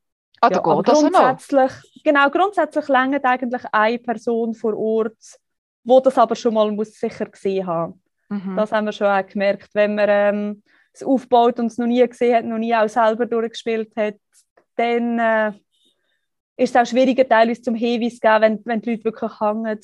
Ah, 0.42 0.50
ja, 0.52 0.64
aber 0.64 0.82
grundsätzlich, 0.82 2.02
genau, 2.04 2.28
grundsätzlich 2.32 2.88
längert 2.88 3.26
eigentlich 3.26 3.64
eine 3.72 4.00
Person 4.00 4.56
vor 4.56 4.76
Ort 4.76 5.40
wo 5.84 6.00
das 6.00 6.18
aber 6.18 6.36
schon 6.36 6.54
mal 6.54 6.72
muss 6.72 6.94
sicher 6.94 7.26
gesehen 7.26 7.66
haben. 7.66 8.02
Mhm. 8.30 8.56
Das 8.56 8.72
haben 8.72 8.86
wir 8.86 8.92
schon 8.92 9.08
auch 9.08 9.26
gemerkt, 9.26 9.70
wenn 9.74 9.96
man 9.96 10.08
ähm, 10.10 10.64
es 10.94 11.04
aufbaut 11.04 11.60
und 11.60 11.68
es 11.68 11.78
noch 11.78 11.88
nie 11.88 12.06
gesehen 12.08 12.36
hat, 12.36 12.46
noch 12.46 12.58
nie 12.58 12.76
auch 12.76 12.90
selber 12.90 13.26
durchgespielt 13.26 13.96
hat, 13.96 14.16
dann 14.76 15.20
äh, 15.20 15.52
ist 16.58 16.76
es 16.76 16.82
auch 16.82 16.86
schwieriger, 16.86 17.28
teilweise 17.28 17.62
zum 17.62 17.76
Hinweis 17.76 18.16
zu 18.16 18.20
geben, 18.20 18.42
wenn, 18.42 18.62
wenn 18.66 18.82
die 18.82 18.92
Leute 18.92 19.06
wirklich 19.06 19.40
hängen. 19.40 19.80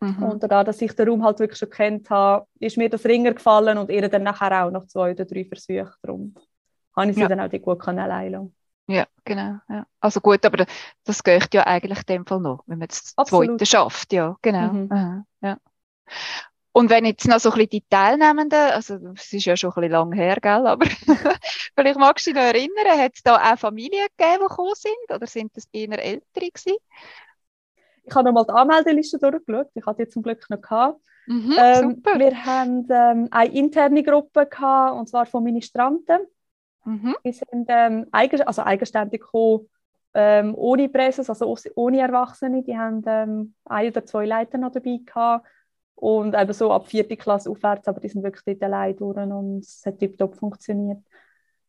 Mhm. 0.00 0.22
Und 0.22 0.42
da, 0.42 0.64
dass 0.64 0.80
ich 0.80 0.92
den 0.92 1.08
Raum 1.08 1.24
halt 1.24 1.38
wirklich 1.40 1.58
schon 1.58 1.70
kennt 1.70 2.08
habe, 2.10 2.46
ist 2.58 2.76
mir 2.76 2.88
das 2.88 3.04
Ringer 3.04 3.34
gefallen 3.34 3.78
und 3.78 3.90
ihr 3.90 4.08
dann 4.08 4.22
nachher 4.22 4.64
auch 4.64 4.70
noch 4.70 4.86
zwei 4.86 5.12
oder 5.12 5.24
drei 5.24 5.44
Versuche. 5.44 5.94
Darum 6.02 6.34
habe 6.96 7.10
ich 7.10 7.16
sie 7.16 7.22
ja. 7.22 7.28
dann 7.28 7.40
auch 7.40 7.48
die 7.48 7.60
gut 7.60 7.86
allein 7.86 8.32
lassen. 8.32 8.56
Ja, 8.90 9.06
genau. 9.24 9.58
Ja. 9.68 9.86
Also 10.00 10.20
gut, 10.20 10.44
aber 10.44 10.66
das 11.04 11.22
geht 11.22 11.54
ja 11.54 11.66
eigentlich 11.66 12.00
in 12.00 12.06
dem 12.06 12.26
Fall 12.26 12.40
noch, 12.40 12.64
wenn 12.66 12.78
man 12.78 12.88
das 12.88 13.12
Absolut. 13.16 13.46
zweite 13.46 13.66
schafft. 13.66 14.12
Ja, 14.12 14.36
genau. 14.42 14.72
Mhm. 14.72 14.92
Aha, 14.92 15.24
ja. 15.42 15.58
Und 16.72 16.88
wenn 16.88 17.04
jetzt 17.04 17.26
noch 17.26 17.40
so 17.40 17.50
ein 17.50 17.54
bisschen 17.54 17.70
die 17.70 17.84
Teilnehmenden, 17.88 18.70
also 18.70 18.94
es 19.14 19.32
ist 19.32 19.44
ja 19.44 19.56
schon 19.56 19.70
ein 19.70 19.74
bisschen 19.74 19.90
lang 19.92 20.12
her, 20.12 20.36
gell, 20.40 20.66
aber 20.66 20.86
vielleicht 21.74 21.98
magst 21.98 22.26
du 22.26 22.32
dich 22.32 22.40
noch 22.40 22.46
erinnern, 22.46 22.98
hat 22.98 23.12
es 23.14 23.22
da 23.22 23.36
auch 23.36 23.58
Familien 23.58 24.06
gegeben, 24.16 24.38
die 24.42 24.48
gekommen 24.48 24.74
sind 24.74 25.14
oder 25.16 25.26
sind 25.26 25.56
das 25.56 25.68
eher 25.72 25.98
Ältere 25.98 26.50
gewesen? 26.50 26.76
Ich 28.04 28.14
habe 28.14 28.24
nochmal 28.24 28.44
die 28.44 28.52
Anmeldeliste 28.52 29.18
durchgeschaut, 29.18 29.68
ich 29.74 29.84
hatte 29.84 30.04
die 30.04 30.10
zum 30.10 30.22
Glück 30.22 30.48
noch 30.48 30.60
gehabt. 30.60 31.00
Mhm, 31.26 31.54
ähm, 31.58 31.90
super. 31.96 32.18
Wir 32.18 32.44
haben 32.44 32.86
ähm, 32.90 33.28
eine 33.30 33.52
interne 33.52 34.02
Gruppe 34.02 34.46
gehabt, 34.46 34.96
und 34.96 35.08
zwar 35.08 35.26
von 35.26 35.42
Ministranten. 35.42 36.20
Mhm. 36.84 37.14
Die 37.24 37.32
sind 37.32 37.66
ähm, 37.68 38.06
eigen, 38.12 38.42
also 38.42 38.62
eigenständig 38.62 39.20
gekommen, 39.20 39.68
ähm, 40.14 40.54
ohne 40.56 40.88
Präses, 40.88 41.28
also 41.28 41.56
ohne 41.74 42.00
Erwachsene. 42.00 42.62
Die 42.62 42.76
haben 42.76 43.02
ähm, 43.06 43.54
ein 43.64 43.88
oder 43.88 44.04
zwei 44.04 44.26
Leiter 44.26 44.58
noch 44.58 44.72
dabei 44.72 45.00
gehabt 45.04 45.46
und 45.94 46.34
eben 46.34 46.52
so 46.52 46.72
ab 46.72 46.88
vierte 46.88 47.16
Klasse 47.16 47.50
aufwärts, 47.50 47.86
aber 47.86 48.00
die 48.00 48.08
sind 48.08 48.22
wirklich 48.22 48.42
dort 48.44 48.62
allein 48.62 48.96
durch 48.96 49.16
und 49.16 49.58
es 49.60 49.82
hat 49.84 49.98
tiptop 49.98 50.34
funktioniert. 50.34 50.98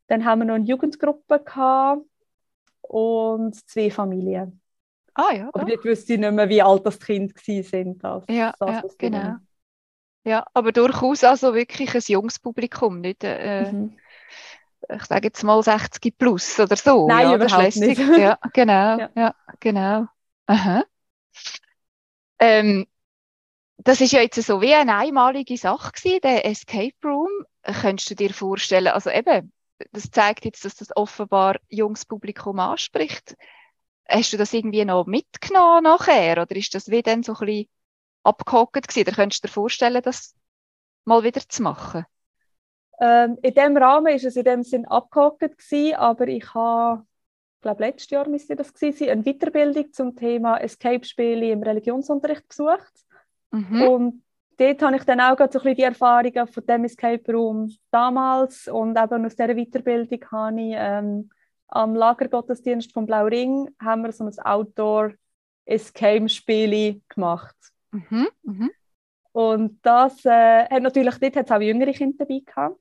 Dann 0.07 0.25
haben 0.25 0.39
wir 0.39 0.45
noch 0.45 0.55
eine 0.55 0.65
Jugendgruppe 0.65 1.39
gehabt 1.39 2.01
und 2.81 3.55
zwei 3.69 3.91
Familien. 3.91 4.61
Ah 5.13 5.33
ja. 5.33 5.49
Aber 5.53 5.67
ich 5.67 5.83
wüsste 5.83 6.17
nicht 6.17 6.31
mehr, 6.31 6.49
wie 6.49 6.61
alt 6.61 6.85
das 6.85 6.99
Kind 6.99 7.37
sind. 7.37 8.03
Das, 8.03 8.23
ja, 8.29 8.53
das, 8.59 8.69
ja 8.69 8.83
genau. 8.97 9.35
Ja, 10.23 10.45
aber 10.53 10.71
durchaus 10.71 11.23
also 11.23 11.53
wirklich 11.53 11.95
ein 11.95 12.03
junges 12.05 12.39
Publikum, 12.39 13.01
nicht 13.01 13.23
äh, 13.23 13.71
mhm. 13.71 13.97
Ich 14.89 15.05
sage 15.05 15.27
jetzt 15.27 15.43
mal 15.43 15.61
60 15.61 16.17
plus 16.17 16.59
oder 16.59 16.75
so. 16.75 17.07
Nein, 17.07 17.29
ja, 17.29 17.35
überhaupt 17.35 17.75
nicht. 17.75 17.99
Ja, 18.17 18.37
genau, 18.53 18.99
ja, 18.99 19.09
ja 19.15 19.35
genau. 19.59 20.07
Aha. 20.47 20.83
Ähm, 22.39 22.87
das 23.77 24.01
ist 24.01 24.11
ja 24.11 24.21
jetzt 24.21 24.41
so 24.41 24.61
wie 24.61 24.73
eine 24.73 24.95
einmalige 24.95 25.57
Sache 25.57 25.91
gewesen, 25.91 26.21
der 26.21 26.45
Escape 26.45 26.95
Room. 27.03 27.29
Könntest 27.63 28.09
du 28.09 28.15
dir 28.15 28.33
vorstellen, 28.33 28.87
also 28.87 29.09
eben, 29.09 29.51
das 29.91 30.11
zeigt 30.11 30.45
jetzt, 30.45 30.65
dass 30.65 30.75
das 30.75 30.95
offenbar 30.95 31.57
junges 31.69 32.05
Publikum 32.05 32.59
anspricht. 32.59 33.35
Hast 34.07 34.33
du 34.33 34.37
das 34.37 34.53
irgendwie 34.53 34.85
noch 34.85 35.05
mitgenommen 35.05 35.83
nachher 35.83 36.41
oder 36.41 36.55
ist 36.55 36.75
das 36.75 36.89
wie 36.89 37.01
dann 37.01 37.23
so 37.23 37.33
ein 37.33 37.45
bisschen 37.45 37.69
abgehockt 38.23 38.87
gewesen? 38.87 39.07
Oder 39.07 39.15
könntest 39.15 39.43
du 39.43 39.47
dir 39.47 39.53
vorstellen, 39.53 40.01
das 40.03 40.35
mal 41.05 41.23
wieder 41.23 41.41
zu 41.47 41.63
machen? 41.63 42.05
Ähm, 43.01 43.39
in 43.41 43.53
dem 43.55 43.75
Rahmen 43.77 44.13
ist 44.13 44.25
es 44.25 44.35
in 44.35 44.43
dem 44.43 44.61
Sinn 44.61 44.85
abgehockt 44.85 45.39
gewesen, 45.39 45.95
aber 45.95 46.27
ich 46.27 46.53
habe, 46.53 47.03
ich 47.55 47.61
glaube 47.61 47.83
letztes 47.83 48.11
Jahr 48.11 48.29
müsste 48.29 48.55
das 48.55 48.71
gewesen 48.71 48.97
sein, 48.97 49.09
eine 49.09 49.23
Weiterbildung 49.23 49.91
zum 49.91 50.15
Thema 50.15 50.57
Escape-Spiele 50.57 51.49
im 51.49 51.63
Religionsunterricht 51.63 52.47
besucht. 52.47 52.93
Mhm. 53.49 53.81
Und 53.81 54.23
dort 54.57 54.81
habe 54.83 54.95
ich 54.97 55.03
dann 55.03 55.19
auch 55.19 55.35
so 55.35 55.43
ein 55.43 55.49
bisschen 55.49 55.75
die 55.75 55.81
Erfahrungen 55.81 56.47
von 56.47 56.65
dem 56.67 56.83
Escape 56.83 57.33
Room 57.33 57.75
damals 57.89 58.67
und 58.67 58.95
eben 58.95 59.25
aus 59.25 59.35
dieser 59.35 59.55
Weiterbildung 59.55 60.19
habe 60.31 60.61
ich 60.61 60.75
ähm, 60.77 61.29
am 61.69 61.95
Lagergottesdienst 61.95 62.93
vom 62.93 63.07
Blau 63.07 63.25
Ring 63.25 63.67
haben 63.81 64.03
wir 64.03 64.11
so 64.11 64.25
ein 64.25 64.39
Outdoor 64.39 65.13
Escape 65.65 66.29
Spiel 66.29 67.01
gemacht. 67.09 67.55
Mhm. 67.91 68.27
Mhm. 68.43 68.71
Und 69.31 69.79
das 69.81 70.23
äh, 70.25 70.65
hat 70.69 70.83
natürlich, 70.83 71.17
dort 71.17 71.35
hat 71.37 71.45
es 71.45 71.51
auch 71.51 71.61
jüngere 71.61 71.93
Kinder 71.93 72.25
dabei 72.25 72.41
gehabt. 72.45 72.80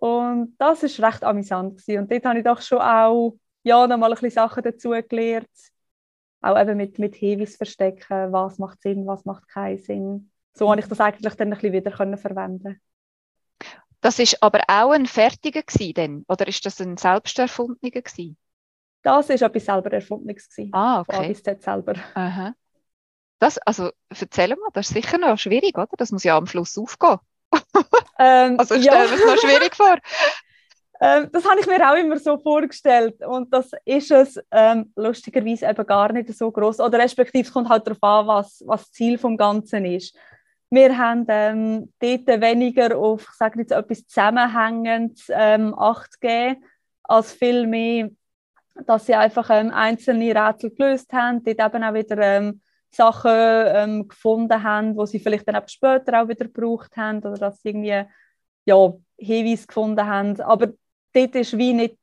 Und 0.00 0.54
das 0.58 0.82
war 0.82 1.08
recht 1.08 1.24
amüsant 1.24 1.78
gewesen. 1.78 2.00
Und 2.00 2.12
dort 2.12 2.24
habe 2.24 2.38
ich 2.38 2.44
doch 2.44 2.60
schon 2.60 2.80
auch 2.80 3.36
ja, 3.66 3.84
noch 3.86 3.98
mal 3.98 4.06
ein 4.06 4.12
bisschen 4.12 4.30
Sachen 4.30 4.62
dazu 4.62 4.90
gelernt, 4.90 5.48
auch 6.40 6.58
eben 6.58 6.76
mit, 6.76 7.00
mit 7.00 7.16
Hinweis 7.16 7.56
verstecken, 7.56 8.32
was 8.32 8.58
macht 8.58 8.80
Sinn, 8.80 9.06
was 9.06 9.24
macht 9.24 9.48
keinen 9.48 9.78
Sinn. 9.78 10.30
So 10.54 10.70
habe 10.70 10.80
ich 10.80 10.86
das 10.86 11.00
eigentlich 11.00 11.34
dann 11.34 11.48
ein 11.48 11.54
bisschen 11.54 11.72
wieder 11.72 11.90
können 11.90 12.16
verwenden 12.16 12.80
Das 14.00 14.20
ist 14.20 14.40
aber 14.40 14.60
auch 14.68 14.92
ein 14.92 15.06
fertiger 15.06 15.62
denn? 15.94 16.24
oder 16.28 16.46
ist 16.46 16.64
das 16.64 16.80
ein 16.80 16.96
selbst 16.96 17.38
erfundener 17.40 17.90
gewesen? 17.90 18.38
Das 19.02 19.30
ist 19.30 19.42
etwas 19.42 19.64
selber 19.64 19.92
erfundenes 19.92 20.48
gewesen. 20.48 20.70
Ah, 20.72 21.00
okay. 21.00 21.16
Von 21.16 21.24
A 21.24 21.28
bis 21.28 21.42
Z 21.42 21.62
selber. 21.62 21.94
Aha. 22.14 22.54
Das, 23.40 23.58
also 23.58 23.90
erzähl 24.08 24.50
mal, 24.50 24.70
das 24.72 24.88
ist 24.88 24.94
sicher 24.94 25.18
noch 25.18 25.38
schwierig, 25.38 25.76
oder? 25.76 25.88
Das 25.96 26.12
muss 26.12 26.24
ja 26.24 26.36
am 26.36 26.46
Schluss 26.46 26.78
aufgehen. 26.78 27.18
Ähm, 28.18 28.58
also 28.58 28.80
stell 28.80 28.84
ja. 28.84 28.94
mir 28.94 29.12
es 29.14 29.24
noch 29.26 29.36
schwierig 29.36 29.76
vor. 29.76 29.98
Ähm, 30.98 31.28
das 31.30 31.44
habe 31.44 31.60
ich 31.60 31.66
mir 31.66 31.90
auch 31.90 31.94
immer 31.94 32.18
so 32.18 32.38
vorgestellt 32.38 33.22
und 33.22 33.52
das 33.52 33.70
ist 33.84 34.10
es 34.10 34.40
ähm, 34.50 34.92
lustigerweise 34.96 35.66
eben 35.66 35.86
gar 35.86 36.10
nicht 36.10 36.32
so 36.34 36.50
groß 36.50 36.80
oder 36.80 36.98
respektive 36.98 37.46
es 37.46 37.52
kommt 37.52 37.68
halt 37.68 37.86
darauf 37.86 38.02
an, 38.02 38.26
was, 38.26 38.62
was 38.66 38.84
das 38.84 38.92
Ziel 38.92 39.18
vom 39.18 39.36
Ganzen 39.36 39.84
ist. 39.84 40.16
Wir 40.70 40.96
haben 40.96 41.26
ähm, 41.28 41.92
dort 42.00 42.40
weniger 42.40 42.96
auf, 42.96 43.22
ich 43.30 43.36
sage 43.36 43.60
jetzt 43.60 43.72
etwas 43.72 44.06
zusammenhängend 44.06 45.20
ähm, 45.28 45.74
Acht 45.78 46.18
gegeben, 46.18 46.64
als 47.02 47.32
vielmehr, 47.32 48.10
dass 48.86 49.06
sie 49.06 49.14
einfach 49.14 49.50
ähm, 49.50 49.70
einzelne 49.70 50.34
Rätsel 50.34 50.70
gelöst 50.70 51.12
haben, 51.12 51.44
dort 51.44 51.60
eben 51.60 51.84
auch 51.84 51.94
wieder 51.94 52.18
ähm, 52.18 52.62
Sachen 52.90 53.30
ähm, 53.32 54.08
gefunden 54.08 54.62
haben, 54.62 54.96
die 54.96 55.06
sie 55.06 55.18
vielleicht 55.18 55.48
dann 55.48 55.60
später 55.68 56.22
auch 56.22 56.28
wieder 56.28 56.46
gebraucht 56.46 56.96
haben 56.96 57.18
oder 57.18 57.34
dass 57.34 57.60
sie 57.60 57.68
irgendwie 57.68 58.04
ja, 58.64 58.92
Hinweise 59.18 59.66
gefunden 59.66 60.06
haben. 60.06 60.40
Aber 60.40 60.68
dort 61.12 61.34
ist 61.34 61.56
wie 61.56 61.72
nicht 61.72 61.98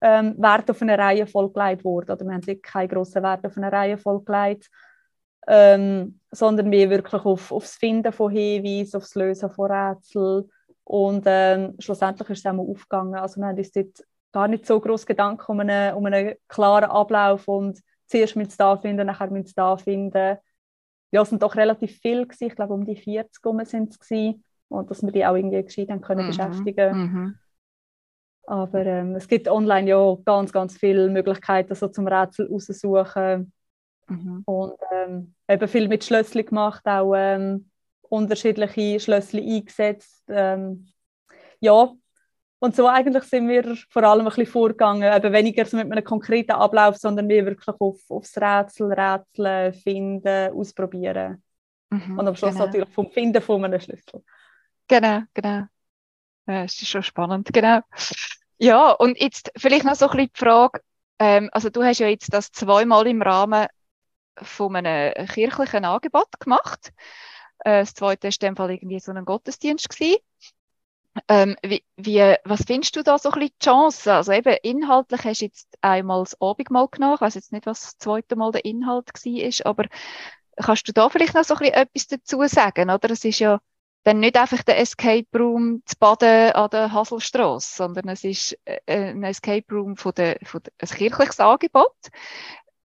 ähm, 0.00 0.34
Wert 0.38 0.70
auf 0.70 0.82
eine 0.82 0.98
Reihe 0.98 1.26
vollgelegt 1.26 1.84
worden. 1.84 2.10
Oder 2.10 2.24
wir 2.24 2.34
haben 2.34 2.62
keinen 2.62 2.88
grossen 2.88 3.22
Wert 3.22 3.46
auf 3.46 3.56
eine 3.56 3.72
Reihe 3.72 3.98
vollgelegt, 3.98 4.68
ähm, 5.46 6.20
sondern 6.30 6.68
mehr 6.68 6.90
wirklich 6.90 7.24
auf, 7.24 7.52
auf 7.52 7.62
das 7.62 7.76
Finden 7.76 8.12
von 8.12 8.30
Hinweisen, 8.30 8.96
auf 8.96 9.04
das 9.04 9.14
Lösen 9.14 9.50
von 9.50 9.70
Rätseln. 9.70 10.50
Und 10.84 11.24
ähm, 11.26 11.76
schlussendlich 11.78 12.28
ist 12.30 12.40
es 12.40 12.46
auch 12.46 12.52
mal 12.52 12.66
aufgegangen. 12.68 13.14
Also 13.14 13.40
wir 13.40 13.46
haben 13.46 13.58
uns 13.58 13.72
dort 13.72 14.04
gar 14.32 14.48
nicht 14.48 14.66
so 14.66 14.80
groß 14.80 15.06
Gedanken 15.06 15.52
um 15.52 15.60
einen, 15.60 15.94
um 15.94 16.04
einen 16.06 16.34
klaren 16.48 16.90
Ablauf 16.90 17.46
und 17.48 17.80
zuerst 18.12 18.36
mit 18.36 18.58
da 18.60 18.76
finden, 18.76 19.06
nachher 19.06 19.30
mit 19.30 19.56
da 19.56 19.76
finden. 19.76 20.38
Ja, 21.10 21.22
es 21.22 21.30
sind 21.30 21.42
doch 21.42 21.56
relativ 21.56 21.98
viele 21.98 22.26
gewesen. 22.26 22.46
ich 22.46 22.54
glaube 22.54 22.74
um 22.74 22.84
die 22.84 22.96
40 22.96 23.40
sind 23.68 23.90
es 23.90 23.98
gewesen. 23.98 24.44
und 24.68 24.90
dass 24.90 25.02
wir 25.02 25.12
die 25.12 25.26
auch 25.26 25.34
irgendwie 25.34 25.62
gescheit 25.62 25.90
haben 25.90 26.00
können 26.00 26.24
mhm. 26.24 26.28
beschäftigen. 26.28 26.98
Mhm. 26.98 27.38
Aber 28.44 28.84
ähm, 28.84 29.14
es 29.14 29.28
gibt 29.28 29.48
online 29.48 29.88
ja 29.88 30.16
ganz, 30.24 30.52
ganz 30.52 30.76
viele 30.76 31.08
Möglichkeiten 31.08 31.74
so 31.74 31.88
zum 31.88 32.06
Rätsel 32.06 32.48
raussuchen. 32.50 33.52
Mhm. 34.08 34.42
Und 34.44 34.74
ähm, 34.92 35.34
eben 35.48 35.68
viel 35.68 35.88
mit 35.88 36.04
Schlösschen 36.04 36.44
gemacht, 36.44 36.84
auch 36.86 37.14
ähm, 37.14 37.70
unterschiedliche 38.02 39.00
Schlösschen 39.00 39.40
eingesetzt. 39.40 40.24
Ähm, 40.28 40.88
ja, 41.60 41.92
und 42.62 42.76
so 42.76 42.86
eigentlich 42.86 43.24
sind 43.24 43.48
wir 43.48 43.76
vor 43.90 44.04
allem 44.04 44.20
ein 44.20 44.26
bisschen 44.26 44.46
vorgegangen, 44.46 45.12
eben 45.12 45.32
weniger 45.32 45.64
so 45.64 45.76
mit 45.76 45.90
einem 45.90 46.04
konkreten 46.04 46.52
Ablauf, 46.52 46.96
sondern 46.96 47.26
mehr 47.26 47.44
wirklich 47.44 47.66
auf, 47.80 47.98
aufs 48.08 48.36
Rätsel, 48.36 48.92
Rätseln, 48.92 49.74
finden, 49.74 50.52
ausprobieren. 50.52 51.42
Mhm, 51.90 52.20
und 52.20 52.28
am 52.28 52.36
Schluss 52.36 52.52
genau. 52.52 52.66
natürlich 52.66 52.88
vom 52.90 53.10
Finden 53.10 53.42
von 53.42 53.64
einem 53.64 53.80
Schlüssel. 53.80 54.22
Genau, 54.86 55.22
genau. 55.34 55.64
Ja, 56.46 56.62
das 56.62 56.80
ist 56.80 56.86
schon 56.86 57.02
spannend, 57.02 57.52
genau. 57.52 57.80
Ja, 58.58 58.92
und 58.92 59.20
jetzt 59.20 59.50
vielleicht 59.56 59.84
noch 59.84 59.96
so 59.96 60.08
ein 60.08 60.16
bisschen 60.16 60.30
die 60.32 60.38
Frage, 60.38 60.82
ähm, 61.18 61.50
also 61.50 61.68
du 61.68 61.82
hast 61.82 61.98
ja 61.98 62.06
jetzt 62.06 62.32
das 62.32 62.52
zweimal 62.52 63.08
im 63.08 63.22
Rahmen 63.22 63.66
von 64.36 64.76
einem 64.76 65.26
kirchlichen 65.26 65.84
Angebot 65.84 66.38
gemacht. 66.38 66.92
Äh, 67.64 67.80
das 67.80 67.94
zweite 67.94 68.28
war 68.28 68.32
in 68.32 68.38
dem 68.40 68.56
Fall 68.56 68.70
irgendwie 68.70 69.00
so 69.00 69.10
ein 69.10 69.24
Gottesdienst 69.24 69.88
gewesen. 69.88 70.18
Ähm, 71.28 71.56
wie, 71.62 71.84
wie, 71.96 72.36
was 72.44 72.62
findest 72.66 72.96
du 72.96 73.02
da 73.02 73.18
so 73.18 73.30
ein 73.30 73.34
bisschen 73.40 73.54
die 73.60 73.64
Chance? 73.64 74.12
Also 74.14 74.32
eben 74.32 74.56
inhaltlich 74.62 75.24
hast 75.24 75.40
du 75.40 75.44
jetzt 75.46 75.68
einmal 75.82 76.22
das 76.22 76.40
Abendmahl 76.40 76.88
genommen. 76.88 77.14
Ich 77.16 77.20
weiß 77.20 77.34
jetzt 77.34 77.52
nicht, 77.52 77.66
was 77.66 77.82
das 77.82 77.98
zweite 77.98 78.36
Mal 78.36 78.52
der 78.52 78.64
Inhalt 78.64 79.08
war, 79.08 79.66
aber 79.70 79.88
kannst 80.56 80.88
du 80.88 80.92
da 80.92 81.08
vielleicht 81.08 81.34
noch 81.34 81.44
so 81.44 81.54
ein 81.54 81.58
bisschen 81.60 81.74
etwas 81.74 82.06
dazu 82.08 82.46
sagen? 82.46 82.90
Oder 82.90 83.10
es 83.10 83.24
ist 83.24 83.40
ja 83.40 83.60
dann 84.04 84.20
nicht 84.20 84.36
einfach 84.36 84.62
der 84.62 84.80
Escape 84.80 85.26
Room 85.38 85.82
zu 85.86 85.96
Baden 85.98 86.52
an 86.52 86.70
der 86.70 86.92
Haselstrasse, 86.92 87.76
sondern 87.76 88.08
es 88.08 88.24
ist 88.24 88.58
äh, 88.64 88.80
ein 88.86 89.22
Escape 89.22 89.64
Room 89.72 89.96
von 89.96 90.12
der, 90.14 90.38
von 90.42 90.62
der, 90.62 90.72
ein 90.78 90.88
kirchliches 90.88 91.40
Angebot. 91.40 91.94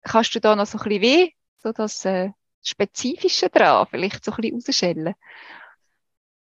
Kannst 0.03 0.33
du 0.35 0.39
da 0.39 0.55
noch 0.55 0.65
so 0.65 0.77
ein 0.77 0.83
bisschen 0.83 1.01
wie, 1.01 1.35
so 1.57 1.71
das 1.73 2.05
äh, 2.05 2.29
Spezifische 2.63 3.49
dran 3.49 3.87
vielleicht 3.89 4.23
so 4.23 4.31
ein 4.31 4.37
bisschen 4.37 4.61
rausschellen? 4.65 5.15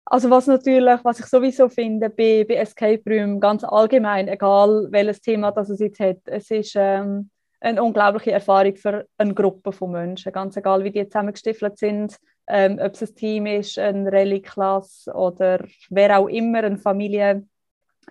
Also 0.06 0.30
was 0.30 0.46
natürlich, 0.46 1.04
was 1.04 1.20
ich 1.20 1.26
sowieso 1.26 1.68
finde 1.68 2.10
bei, 2.10 2.46
bei 2.48 2.56
Escape 2.56 3.02
Room 3.10 3.40
ganz 3.40 3.64
allgemein, 3.64 4.28
egal 4.28 4.88
welches 4.92 5.20
Thema 5.20 5.52
das 5.52 5.70
es 5.70 5.80
jetzt 5.80 6.00
hat, 6.00 6.20
es 6.26 6.52
ist 6.52 6.76
ähm, 6.76 7.32
eine 7.60 7.82
unglaubliche 7.82 8.32
Erfahrung 8.32 8.76
für 8.76 9.08
eine 9.18 9.34
Gruppe 9.34 9.72
von 9.72 9.92
Menschen, 9.92 10.32
ganz 10.32 10.56
egal 10.58 10.84
wie 10.84 10.92
die 10.92 11.08
zusammengestiefelt 11.08 11.80
sind, 11.80 12.18
ähm, 12.48 12.78
ob 12.80 12.94
es 12.94 13.02
ein 13.02 13.16
Team 13.16 13.46
ist, 13.48 13.80
eine 13.80 14.12
Rallye-Klasse 14.12 15.12
oder 15.12 15.66
wer 15.90 16.20
auch 16.20 16.28
immer, 16.28 16.60
eine 16.60 16.78
Familie. 16.78 17.44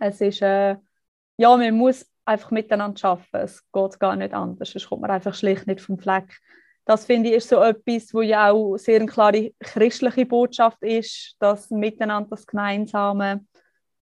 Es 0.01 0.21
ist, 0.21 0.43
äh, 0.43 0.77
ja, 1.37 1.57
man 1.57 1.77
muss 1.77 2.11
einfach 2.25 2.51
miteinander 2.51 3.11
arbeiten, 3.11 3.37
es 3.37 3.63
geht 3.73 4.01
gar 4.01 4.17
nicht 4.17 4.35
anders, 4.35 4.71
sonst 4.71 4.89
kommt 4.89 5.03
man 5.03 5.13
einfach 5.13 5.35
schlicht 5.35 5.69
nicht 5.69 5.81
vom 5.81 5.99
Fleck 5.99 6.41
das 6.85 7.07
finde 7.07 7.31
ich 7.31 7.37
ist 7.37 7.49
so 7.49 7.63
etwas, 7.63 8.13
wo 8.13 8.21
ja 8.21 8.51
auch 8.51 8.77
sehr 8.77 9.01
eine 9.01 9.07
klare 9.07 9.53
christliche 9.59 10.27
Botschaft 10.27 10.83
ist, 10.83 11.35
das 11.39 11.71
Miteinander, 11.71 12.31
das 12.31 12.47
Gemeinsame, 12.47 13.45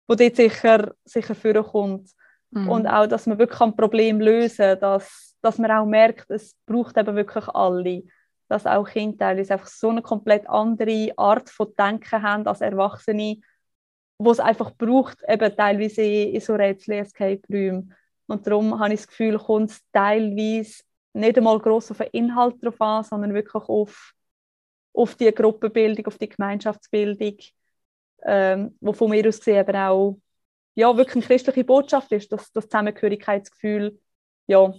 wo 0.08 0.16
dort 0.16 0.36
sicher, 0.36 0.92
sicher 1.06 1.36
vorkommt. 1.36 2.10
Mhm. 2.50 2.70
Und 2.70 2.88
auch, 2.88 3.08
dass 3.08 3.28
man 3.28 3.38
wirklich 3.38 3.62
ein 3.62 3.76
Problem 3.76 4.20
lösen 4.20 4.66
kann, 4.66 4.80
dass, 4.80 5.36
dass 5.42 5.58
man 5.60 5.72
auch 5.72 5.86
merkt, 5.86 6.30
es 6.32 6.56
braucht 6.66 6.98
eben 6.98 7.16
wirklich 7.16 7.48
alle. 7.50 8.04
Dass 8.50 8.66
auch 8.66 8.86
Kinder 8.86 9.18
teilweise 9.18 9.54
einfach 9.54 9.68
so 9.68 9.90
eine 9.90 10.02
komplett 10.02 10.50
andere 10.50 11.14
Art 11.18 11.50
von 11.50 11.74
Denken 11.78 12.22
haben 12.22 12.48
als 12.48 12.62
Erwachsene, 12.62 13.38
wo 14.18 14.32
es 14.32 14.40
einfach 14.40 14.72
braucht, 14.76 15.20
eben 15.28 15.56
teilweise 15.56 16.02
in 16.02 16.42
so 16.42 16.56
Rätsel-Escape-Räumen. 16.56 17.94
Und 18.28 18.46
darum 18.46 18.80
habe 18.80 18.94
ich 18.94 19.02
das 19.02 19.08
Gefühl, 19.08 19.38
kommt 19.38 19.70
es 19.70 19.82
teilweise 19.94 20.84
nicht 21.14 21.38
einmal 21.38 21.60
gross 21.60 21.92
auf 21.92 21.98
den 21.98 22.08
Inhalt 22.08 22.64
drauf 22.64 22.80
an, 22.82 23.04
sondern 23.04 23.34
wirklich 23.34 23.64
auf, 23.64 24.14
auf 24.94 25.16
die 25.16 25.32
Gruppenbildung, 25.32 26.06
auf 26.08 26.18
die 26.18 26.30
Gemeinschaftsbildung, 26.30 27.38
ähm, 28.24 28.78
wo 28.80 28.94
von 28.94 29.10
mir 29.10 29.28
aus 29.28 29.40
gesehen 29.40 29.60
eben 29.60 29.76
auch 29.76 30.18
ja, 30.76 30.96
wirklich 30.96 31.18
eine 31.18 31.26
christliche 31.26 31.64
Botschaft 31.64 32.12
ist, 32.12 32.32
das, 32.32 32.52
das 32.52 32.66
Zusammengehörigkeitsgefühl, 32.66 34.00
ja, 34.48 34.74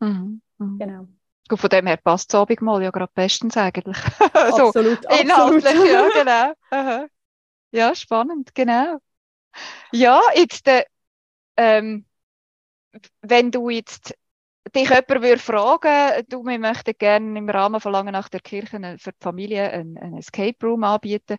mhm. 0.00 0.42
Mhm. 0.58 0.78
genau. 0.78 1.08
Gut, 1.48 1.60
von 1.60 1.70
dem 1.70 1.86
her 1.86 1.96
passt 1.96 2.32
das 2.34 2.40
Abendmahl 2.40 2.82
ja 2.82 2.90
gerade 2.90 3.12
bestens 3.14 3.56
eigentlich. 3.56 3.96
so, 4.56 4.68
absolut, 4.68 5.04
inhaltlich, 5.20 5.66
absolut. 5.66 5.88
ja, 5.88 6.08
genau. 6.14 6.52
Aha. 6.70 7.06
Ja, 7.70 7.94
spannend, 7.94 8.54
genau. 8.54 8.98
Ja, 9.92 10.20
jetzt, 10.34 10.66
äh, 10.66 10.84
ähm, 11.56 12.04
wenn 13.22 13.50
du 13.50 13.70
jetzt 13.70 14.14
dich 14.74 14.88
jemand 14.88 15.08
würde 15.08 15.38
fragen, 15.38 16.24
du, 16.28 16.44
wir 16.44 16.58
möchten 16.58 16.94
gerne 16.98 17.38
im 17.38 17.48
Rahmen 17.48 17.80
von 17.80 17.92
Lange 17.92 18.12
nach 18.12 18.28
der 18.28 18.40
Kirche 18.40 18.96
für 18.98 19.12
die 19.12 19.18
Familie 19.20 19.70
einen, 19.70 20.18
Escape 20.18 20.56
Room 20.62 20.84
anbieten. 20.84 21.36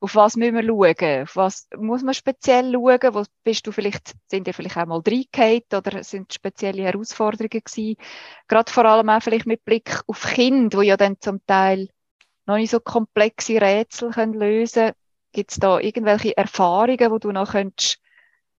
Auf 0.00 0.14
was 0.14 0.36
müssen 0.36 0.54
wir 0.54 0.62
schauen? 0.62 1.22
Auf 1.22 1.36
was 1.36 1.68
muss 1.76 2.02
man 2.02 2.14
speziell 2.14 2.72
schauen? 2.72 3.14
Wo 3.14 3.24
bist 3.44 3.66
du 3.66 3.72
vielleicht, 3.72 4.14
sind 4.30 4.46
dir 4.46 4.54
vielleicht 4.54 4.76
auch 4.76 4.86
mal 4.86 5.02
reingehauen 5.06 5.62
oder 5.74 6.02
sind 6.04 6.32
spezielle 6.32 6.82
Herausforderungen 6.82 7.50
gewesen? 7.50 7.96
Gerade 8.48 8.72
vor 8.72 8.84
allem 8.86 9.10
auch 9.10 9.22
vielleicht 9.22 9.46
mit 9.46 9.64
Blick 9.64 10.00
auf 10.06 10.22
Kinder, 10.22 10.80
die 10.80 10.86
ja 10.86 10.96
dann 10.96 11.20
zum 11.20 11.44
Teil 11.46 11.88
noch 12.46 12.56
nicht 12.56 12.70
so 12.70 12.80
komplexe 12.80 13.60
Rätsel 13.60 14.10
können 14.10 14.34
lösen 14.34 14.82
können. 14.82 14.94
Gibt 15.32 15.52
es 15.52 15.58
da 15.58 15.78
irgendwelche 15.78 16.36
Erfahrungen, 16.36 17.12
die 17.12 17.20
du 17.20 17.30
noch 17.30 17.52
könntest 17.52 18.00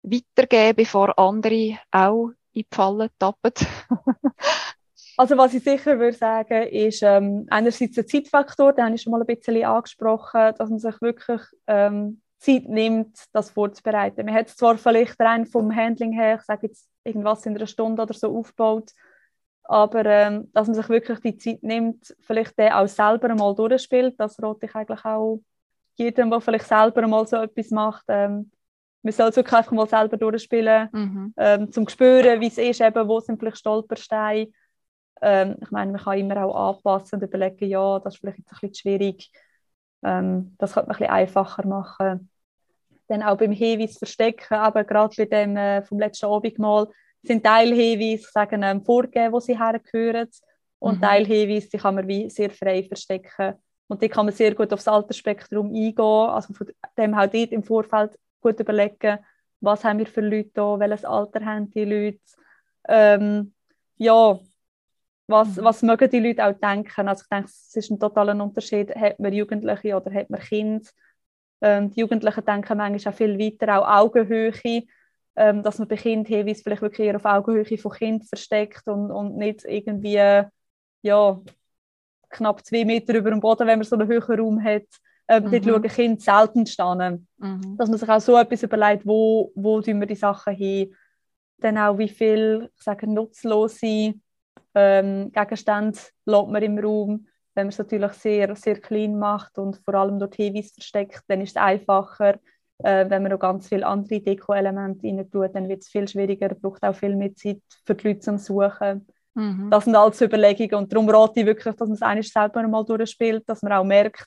weitergeben, 0.03 0.77
bevor 0.77 1.19
andere 1.19 1.79
auch 1.91 2.31
in 2.53 2.63
die 2.63 2.67
Falle 2.71 3.11
tappen? 3.19 3.53
also 5.17 5.37
was 5.37 5.55
ich 5.55 5.63
sicher 5.63 5.99
würde 5.99 6.17
sagen, 6.17 6.63
ist 6.69 7.03
ähm, 7.03 7.47
einerseits 7.51 7.95
der 7.95 8.07
Zeitfaktor, 8.07 8.73
den 8.73 8.85
habe 8.85 8.95
ich 8.95 9.03
schon 9.03 9.13
mal 9.13 9.21
ein 9.21 9.27
bisschen 9.27 9.65
angesprochen, 9.65 10.55
dass 10.57 10.71
man 10.71 10.79
sich 10.79 11.01
wirklich 11.01 11.43
ähm, 11.67 12.21
Zeit 12.39 12.69
nimmt, 12.69 13.19
das 13.33 13.51
vorzubereiten. 13.51 14.25
Man 14.25 14.35
hat 14.35 14.49
es 14.49 14.57
zwar 14.57 14.79
vielleicht 14.79 15.21
rein 15.21 15.47
vom 15.47 15.75
Handling 15.75 16.13
her, 16.13 16.37
ich 16.37 16.43
sage 16.43 16.69
jetzt 16.69 16.89
irgendwas 17.05 17.45
in 17.47 17.55
einer 17.55 17.67
Stunde 17.67 18.03
oder 18.03 18.15
so 18.15 18.37
aufgebaut, 18.37 18.93
aber 19.65 20.05
ähm, 20.07 20.51
dass 20.53 20.67
man 20.67 20.75
sich 20.75 20.89
wirklich 20.89 21.21
die 21.21 21.37
Zeit 21.37 21.63
nimmt, 21.63 22.15
vielleicht 22.21 22.59
den 22.59 22.73
auch 22.73 22.89
selber 22.89 23.31
einmal 23.31 23.55
durchspielt, 23.55 24.19
das 24.19 24.43
rate 24.43 24.67
ich 24.67 24.75
eigentlich 24.75 25.05
auch 25.05 25.41
jedem, 25.97 26.31
der 26.31 26.41
vielleicht 26.41 26.67
selber 26.67 27.07
mal 27.07 27.27
so 27.27 27.37
etwas 27.37 27.71
macht, 27.71 28.05
ähm, 28.09 28.51
man 29.03 29.13
soll 29.13 29.29
es 29.29 29.37
wirklich 29.37 29.55
einfach 29.55 29.73
mal 29.73 29.89
selber 29.89 30.17
durchspielen, 30.17 30.89
mhm. 30.93 31.35
ähm, 31.37 31.73
zum 31.73 31.89
spüren, 31.89 32.41
wie 32.41 32.49
es 32.49 32.59
ist, 32.59 32.81
eben, 32.81 33.09
wo 33.09 33.21
sind 33.21 33.39
vielleicht 33.39 33.59
Stolpersteine. 33.59 34.49
Ähm, 35.23 35.57
ich 35.61 35.71
meine, 35.71 35.93
man 35.93 36.01
kann 36.01 36.19
immer 36.19 36.45
auch 36.45 36.77
anpassen 36.77 37.19
und 37.19 37.27
überlegen, 37.27 37.69
ja, 37.69 37.99
das 37.99 38.15
ist 38.15 38.21
vielleicht 38.21 38.39
jetzt 38.39 38.53
ein 38.53 38.59
bisschen 38.61 38.75
schwierig. 38.75 39.31
Ähm, 40.03 40.55
das 40.59 40.75
könnte 40.75 40.89
man 40.89 40.97
ein 40.97 40.99
bisschen 40.99 41.15
einfacher 41.15 41.67
machen. 41.67 42.31
Dann 43.09 43.23
auch 43.23 43.37
beim 43.37 43.53
Hinweis 43.53 43.99
verstecken, 43.99 44.55
aber 44.55 44.85
gerade 44.85 45.15
bei 45.17 45.25
dem 45.25 45.57
äh, 45.57 45.83
vom 45.83 45.99
letzten 45.99 46.27
Abend 46.27 46.59
mal 46.59 46.89
sind 47.23 47.45
Teilhinweise, 47.45 48.31
sagen 48.31 48.63
ähm, 48.63 48.83
vorgeben, 48.83 49.33
wo 49.33 49.41
sie 49.41 49.59
hergehören. 49.59 50.29
Und 50.79 50.99
mhm. 50.99 51.03
Teilhinweise, 51.03 51.69
die 51.69 51.79
kann 51.79 51.95
man 51.95 52.09
wie 52.09 52.31
sehr 52.31 52.51
frei 52.51 52.83
verstecken. 52.85 53.55
Und 53.89 54.01
die 54.01 54.09
kann 54.09 54.25
man 54.25 54.35
sehr 54.35 54.55
gut 54.55 54.73
aufs 54.73 54.89
Altersspektrum 54.89 55.67
eingehen. 55.67 55.99
Also 55.99 56.55
von 56.55 56.69
dem 56.97 57.17
halt 57.17 57.35
dort 57.35 57.53
im 57.53 57.63
Vorfeld 57.63 58.17
gut 58.41 58.61
überlegen, 58.61 59.19
was 59.61 59.85
haben 59.85 59.99
wir 59.99 60.07
für 60.07 60.21
Leute 60.21 60.51
da, 60.55 60.79
welches 60.79 61.05
Alter 61.05 61.45
haben 61.45 61.71
die 61.71 61.85
Leute. 61.85 62.21
Ähm, 62.89 63.53
ja, 63.97 64.39
was, 65.27 65.57
mhm. 65.57 65.65
was 65.65 65.83
mögen 65.83 66.11
die 66.11 66.21
Leute 66.21 66.45
auch 66.47 66.59
denken? 66.59 67.09
Also 67.09 67.23
ich 67.23 67.29
denke, 67.29 67.49
es 67.49 67.77
ist 67.77 67.91
ein 67.91 67.99
totaler 67.99 68.43
Unterschied, 68.43 68.95
hat 68.95 69.21
man 69.21 69.33
Jugendliche 69.33 69.97
oder 69.97 70.13
hat 70.13 70.31
man 70.31 70.41
Kinder. 70.41 70.89
Ähm, 71.61 71.91
die 71.91 72.01
Jugendlichen 72.01 72.45
denken 72.45 72.79
manchmal 72.79 73.13
auch 73.13 73.17
viel 73.17 73.39
weiter, 73.39 73.79
auch 73.79 74.05
Augenhöhe, 74.05 74.53
ähm, 75.37 75.63
dass 75.63 75.79
man 75.79 75.89
bei 75.89 75.97
Kindern 75.97 76.55
vielleicht 76.55 76.83
wirklich 76.83 77.07
eher 77.07 77.17
auf 77.17 77.25
Augenhöhe 77.25 77.79
von 77.79 77.93
Kind 77.93 78.27
versteckt 78.27 78.87
und, 78.87 79.11
und 79.11 79.37
nicht 79.37 79.65
irgendwie 79.65 80.45
ja, 81.03 81.41
knapp 82.31 82.65
zwei 82.65 82.85
Meter 82.85 83.15
über 83.15 83.31
dem 83.31 83.41
Boden, 83.41 83.67
wenn 83.67 83.79
man 83.79 83.87
so 83.87 83.97
einen 83.97 84.09
höheren 84.09 84.41
Raum 84.41 84.65
hat, 84.65 84.87
ähm, 85.31 85.45
mhm. 85.45 85.51
Dort 85.51 85.65
schauen 85.65 85.83
Kinder 85.83 86.21
selten 86.21 86.67
stehen. 86.67 87.29
Mhm. 87.39 87.77
Dass 87.79 87.89
man 87.89 87.99
sich 87.99 88.09
auch 88.09 88.21
so 88.21 88.37
etwas 88.37 88.65
überlegt, 88.65 89.07
wo, 89.07 89.53
wo 89.55 89.81
tun 89.81 90.01
wir 90.01 90.07
die 90.07 90.17
Sachen 90.17 90.55
hin. 90.55 90.93
Dann 91.59 91.79
auch, 91.79 91.97
wie 91.99 92.09
viel 92.09 92.69
ich 92.75 92.83
sage, 92.83 93.07
nutzlose 93.07 94.15
ähm, 94.75 95.33
Gegenstände 95.33 95.99
lässt 96.27 96.49
man 96.49 96.63
im 96.63 96.79
Raum. 96.79 97.27
Wenn 97.55 97.67
man 97.67 97.69
es 97.69 97.79
natürlich 97.79 98.13
sehr, 98.13 98.57
sehr 98.57 98.81
clean 98.81 99.19
macht 99.19 99.57
und 99.59 99.77
vor 99.85 99.95
allem 99.95 100.19
dort 100.19 100.35
Hinweise 100.35 100.75
versteckt, 100.75 101.23
dann 101.29 101.41
ist 101.43 101.51
es 101.51 101.57
einfacher. 101.57 102.35
Äh, 102.79 103.09
wenn 103.09 103.23
man 103.23 103.31
noch 103.31 103.39
ganz 103.39 103.69
viele 103.69 103.87
andere 103.87 104.21
Deko-Elemente 104.21 105.07
rein 105.07 105.31
tut, 105.31 105.55
dann 105.55 105.69
wird 105.69 105.83
es 105.83 105.89
viel 105.89 106.09
schwieriger, 106.09 106.49
braucht 106.55 106.83
auch 106.83 106.95
viel 106.95 107.15
mehr 107.15 107.35
Zeit 107.35 107.61
für 107.85 107.95
die 107.95 108.09
Leute 108.09 108.21
zum 108.21 108.39
Suchen. 108.39 109.07
Mhm. 109.35 109.69
Das 109.71 109.85
sind 109.85 109.95
alles 109.95 110.21
Überlegungen 110.23 110.75
und 110.75 110.93
darum 110.93 111.09
rate 111.09 111.41
ich 111.41 111.47
wirklich, 111.47 111.75
dass 111.77 111.89
man 111.89 111.95
es 111.95 112.03
eigentlich 112.03 112.33
selber 112.33 112.67
mal 112.67 112.85
durchspielt, 112.85 113.45
dass 113.47 113.63
man 113.63 113.73
auch 113.75 113.85
merkt, 113.85 114.27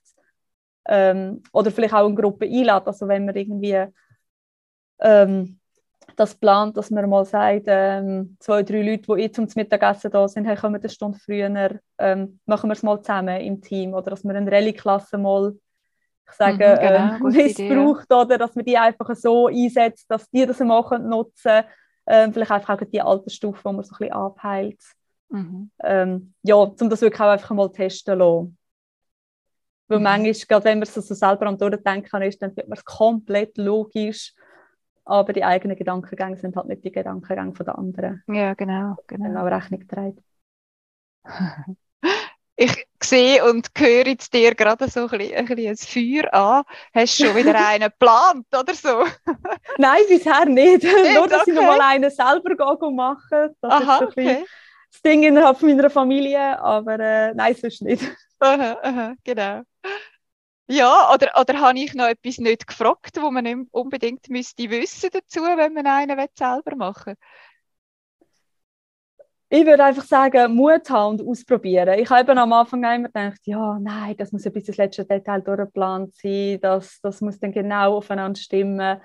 ähm, 0.86 1.44
oder 1.52 1.72
vielleicht 1.72 1.94
auch 1.94 2.06
eine 2.06 2.16
Gruppe 2.16 2.46
einladen. 2.46 2.88
Also 2.88 3.08
wenn 3.08 3.26
man 3.26 3.36
irgendwie 3.36 3.86
ähm, 5.00 5.60
das 6.16 6.36
plant, 6.36 6.78
dass 6.78 6.92
man 6.92 7.10
mal 7.10 7.26
sagt, 7.26 7.66
ähm, 7.68 8.38
zwei, 8.40 8.64
drei 8.64 8.82
Leute, 8.82 9.16
die 9.16 9.22
jetzt 9.22 9.36
zum 9.36 9.48
Mittagessen 9.56 10.12
da 10.12 10.28
sind, 10.28 10.46
hey, 10.46 10.56
kommen 10.56 10.76
eine 10.76 10.90
Stunde 10.90 11.18
früher, 11.18 11.80
ähm, 11.98 12.40
machen 12.46 12.70
wir 12.70 12.74
es 12.74 12.84
mal 12.84 13.02
zusammen 13.02 13.42
im 13.42 13.62
Team. 13.62 13.94
Oder 13.94 14.12
dass 14.12 14.24
man 14.24 14.36
eine 14.36 14.52
Rallye-Klasse 14.52 15.18
mal 15.18 15.54
ich 16.30 16.38
sage, 16.38 16.56
mhm, 16.56 16.80
genau, 16.80 17.30
äh, 17.30 17.44
missbraucht 17.44 18.06
Idee. 18.10 18.16
oder 18.16 18.38
dass 18.38 18.56
man 18.56 18.66
die 18.66 18.78
einfach 18.78 19.16
so 19.16 19.48
einsetzt, 19.48 20.10
dass 20.10 20.30
die 20.30 20.46
das 20.46 20.60
mal 20.60 20.82
nutzen 21.00 21.42
können. 21.44 21.66
Ähm, 22.06 22.34
vielleicht 22.34 22.52
einfach 22.52 22.82
auch 22.82 22.86
die 22.86 23.02
Altersstufe, 23.02 23.64
wo 23.64 23.72
man 23.72 23.84
so 23.84 23.94
ein 23.94 23.98
bisschen 23.98 24.14
abheilt. 24.14 24.82
Mhm. 25.30 25.72
Ähm, 25.84 26.34
ja, 26.44 26.56
um 26.56 26.90
das 26.90 27.02
wirklich 27.02 27.22
auch 27.22 27.30
einfach 27.30 27.52
mal 27.52 27.72
testen 27.72 28.20
lassen. 28.20 28.58
Weil 29.88 30.00
manchmal, 30.00 30.34
gerade 30.34 30.66
wenn 30.66 30.80
man 30.80 30.88
es 30.88 30.94
so 30.94 31.02
selber 31.14 31.48
am 31.48 31.58
Durchdenken 31.58 32.22
ist, 32.22 32.42
dann 32.42 32.56
wird 32.56 32.68
man 32.68 32.78
es 32.78 32.86
komplett 32.86 33.58
logisch. 33.58 34.34
Aber 35.06 35.34
die 35.34 35.44
eigenen 35.44 35.76
Gedankengänge 35.76 36.38
sind 36.38 36.56
halt 36.56 36.68
nicht 36.68 36.84
die 36.86 36.92
Gedankengänge 36.92 37.54
der 37.54 37.78
anderen. 37.78 38.24
Ja, 38.28 38.54
genau. 38.54 38.96
genau. 39.08 39.42
Auch 39.42 39.52
Rechnung 39.52 39.86
trägt. 39.88 40.24
ich 42.56 42.88
sehe 43.02 43.44
und 43.44 43.70
höre 43.78 44.08
jetzt 44.08 44.34
dir 44.34 44.56
gerade 44.56 44.88
so 44.88 45.02
ein 45.02 45.18
bisschen, 45.18 45.36
ein, 45.36 45.46
bisschen 45.46 45.70
ein 45.70 46.22
Feuer 46.24 46.34
an. 46.34 46.64
Hast 46.94 47.20
du 47.20 47.26
schon 47.26 47.36
wieder 47.36 47.56
einen 47.68 47.90
geplant 47.90 48.48
oder 48.58 48.74
so? 48.74 49.04
Nein, 49.78 50.02
bisher 50.08 50.46
nicht. 50.46 50.84
nicht 50.84 51.14
Nur, 51.14 51.28
dass 51.28 51.42
okay. 51.42 51.52
ich 51.52 51.56
noch 51.56 51.64
mal 51.64 51.82
einen 51.82 52.10
selber 52.10 52.92
mache. 52.92 53.54
Das 53.60 53.72
Aha, 53.72 53.94
ist 53.96 54.00
so 54.00 54.08
okay. 54.08 54.46
Das 54.94 55.02
Ding 55.02 55.24
innerhalb 55.24 55.62
meiner 55.62 55.90
Familie, 55.90 56.60
aber 56.60 57.00
äh, 57.00 57.34
nein, 57.34 57.56
sonst 57.56 57.82
nicht. 57.82 58.04
Aha, 58.40 58.78
aha, 58.84 59.16
genau. 59.24 59.62
Ja, 60.68 61.14
oder, 61.14 61.32
oder 61.40 61.60
habe 61.62 61.80
ich 61.80 61.94
noch 61.94 62.08
etwas 62.08 62.38
nicht 62.40 62.68
gefragt, 62.68 63.18
wo 63.22 63.32
man 63.32 63.44
nicht 63.46 63.68
unbedingt 63.72 64.30
müsste 64.30 64.70
wissen 64.70 65.10
dazu, 65.14 65.42
wenn 65.42 65.74
man 65.74 65.88
einen 65.88 66.28
selber 66.36 66.76
machen 66.76 67.16
Ich 69.50 69.66
würde 69.66 69.84
einfach 69.84 70.04
sagen, 70.04 70.56
Mut 70.56 70.90
haben 70.90 71.20
und 71.20 71.28
ausprobieren. 71.28 72.00
Ich 72.00 72.10
habe 72.10 72.22
eben 72.22 72.38
am 72.38 72.52
Anfang 72.54 72.84
immer 72.84 73.08
gedacht, 73.08 73.40
ja, 73.46 73.78
nein, 73.80 74.18
das 74.18 74.32
muss 74.32 74.44
ja 74.44 74.52
bis 74.52 74.68
ins 74.68 74.78
letzte 74.78 75.06
Detail 75.06 75.42
durchgeplant 75.42 76.16
sein, 76.16 76.60
das, 76.62 77.00
das 77.02 77.22
muss 77.22 77.40
dann 77.40 77.52
genau 77.52 77.98
aufeinander 77.98 78.40
stimmen. 78.40 79.00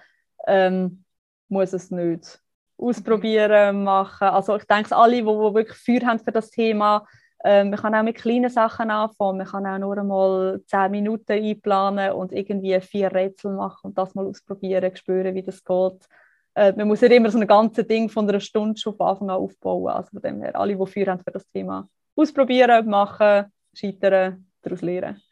Ähm, 0.46 1.05
muss 1.48 1.72
es 1.72 1.90
nicht. 1.90 2.40
Ausprobieren, 2.79 3.85
machen. 3.85 4.29
Also 4.29 4.57
ich 4.57 4.64
denke, 4.64 4.97
alle, 4.97 5.17
die, 5.17 5.27
wirklich 5.27 5.77
Feuer 5.77 6.09
haben 6.09 6.21
für 6.21 6.33
das 6.33 6.51
Thema, 6.51 7.07
ähm, 7.45 7.71
man 7.71 7.79
kann 7.79 7.95
auch 7.95 8.03
mit 8.03 8.17
kleinen 8.17 8.51
Sachen 8.51 8.91
anfangen. 8.91 9.38
Man 9.38 9.47
kann 9.47 9.67
auch 9.67 9.79
nur 9.79 9.99
einmal 9.99 10.61
zehn 10.67 10.91
Minuten 10.91 11.33
einplanen 11.33 12.12
und 12.12 12.33
irgendwie 12.33 12.81
vier 12.81 13.12
Rätsel 13.12 13.53
machen 13.53 13.88
und 13.88 13.99
das 13.99 14.14
mal 14.14 14.27
ausprobieren, 14.27 14.95
spüren, 14.97 15.35
wie 15.35 15.43
das 15.43 15.62
geht. 15.62 16.09
Äh, 16.55 16.73
man 16.73 16.88
muss 16.88 17.01
nicht 17.01 17.12
immer 17.12 17.31
so 17.31 17.38
ein 17.38 17.47
ganzes 17.47 17.87
Ding 17.87 18.09
von 18.09 18.29
einer 18.29 18.41
Stunde 18.41 18.81
schon 18.81 18.97
von 18.97 19.09
Anfang 19.09 19.31
an 19.31 19.37
aufbauen. 19.37 19.93
Also 19.93 20.11
von 20.11 20.23
dem 20.23 20.43
her, 20.43 20.57
alle, 20.57 20.77
die 20.77 20.87
Feuer 20.87 21.07
haben 21.07 21.23
für 21.23 21.31
das 21.31 21.49
Thema, 21.49 21.88
ausprobieren, 22.17 22.88
machen, 22.88 23.53
scheitern, 23.73 24.47
daraus 24.62 24.83
lernen. 24.83 25.23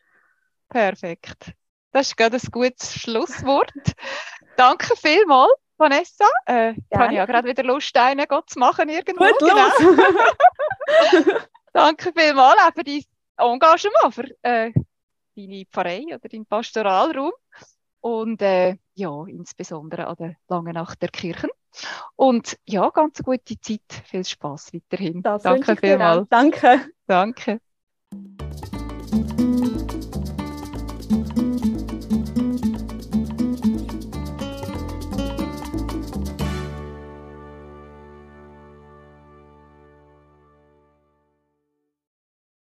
Perfekt. 0.69 1.53
Das 1.91 2.09
ist 2.09 2.17
gerade 2.17 2.37
ein 2.37 2.51
gutes 2.53 2.95
Schlusswort. 2.95 3.73
Danke 4.57 4.95
vielmals, 4.97 5.53
Vanessa. 5.79 6.27
Äh, 6.47 6.73
ich 6.73 6.99
habe 6.99 7.15
ja 7.15 7.27
gerade 7.27 7.49
wieder 7.49 7.63
Lust, 7.63 7.97
einen 7.97 8.27
zu 8.47 8.59
machen 8.59 8.89
irgendwo. 8.89 9.25
Gut, 9.25 9.39
genau. 9.39 9.69
Danke 11.73 12.13
vielmals 12.17 12.59
auch 12.61 12.75
für 12.75 12.85
dein 12.85 13.03
Engagement, 13.37 14.15
für 14.15 14.29
äh, 14.43 14.73
deine 15.37 15.65
Pfarrei 15.67 16.05
oder 16.07 16.29
deinen 16.29 16.47
Pastoralraum 16.47 17.33
und 18.01 18.41
äh, 18.41 18.77
ja, 18.95 19.25
insbesondere 19.27 20.07
an 20.07 20.17
der 20.17 20.37
langen 20.49 20.75
Nacht 20.75 21.03
der 21.03 21.09
Kirchen. 21.11 21.51
Und 22.15 22.57
ja, 22.65 22.89
ganz 22.91 23.23
gute 23.23 23.61
Zeit, 23.61 23.81
viel 24.05 24.25
Spaß 24.25 24.73
weiterhin. 24.73 25.23
Das 25.23 25.43
Danke 25.43 25.77
vielmals. 25.77 26.27
Danke. 26.31 26.89
Danke. 27.07 27.61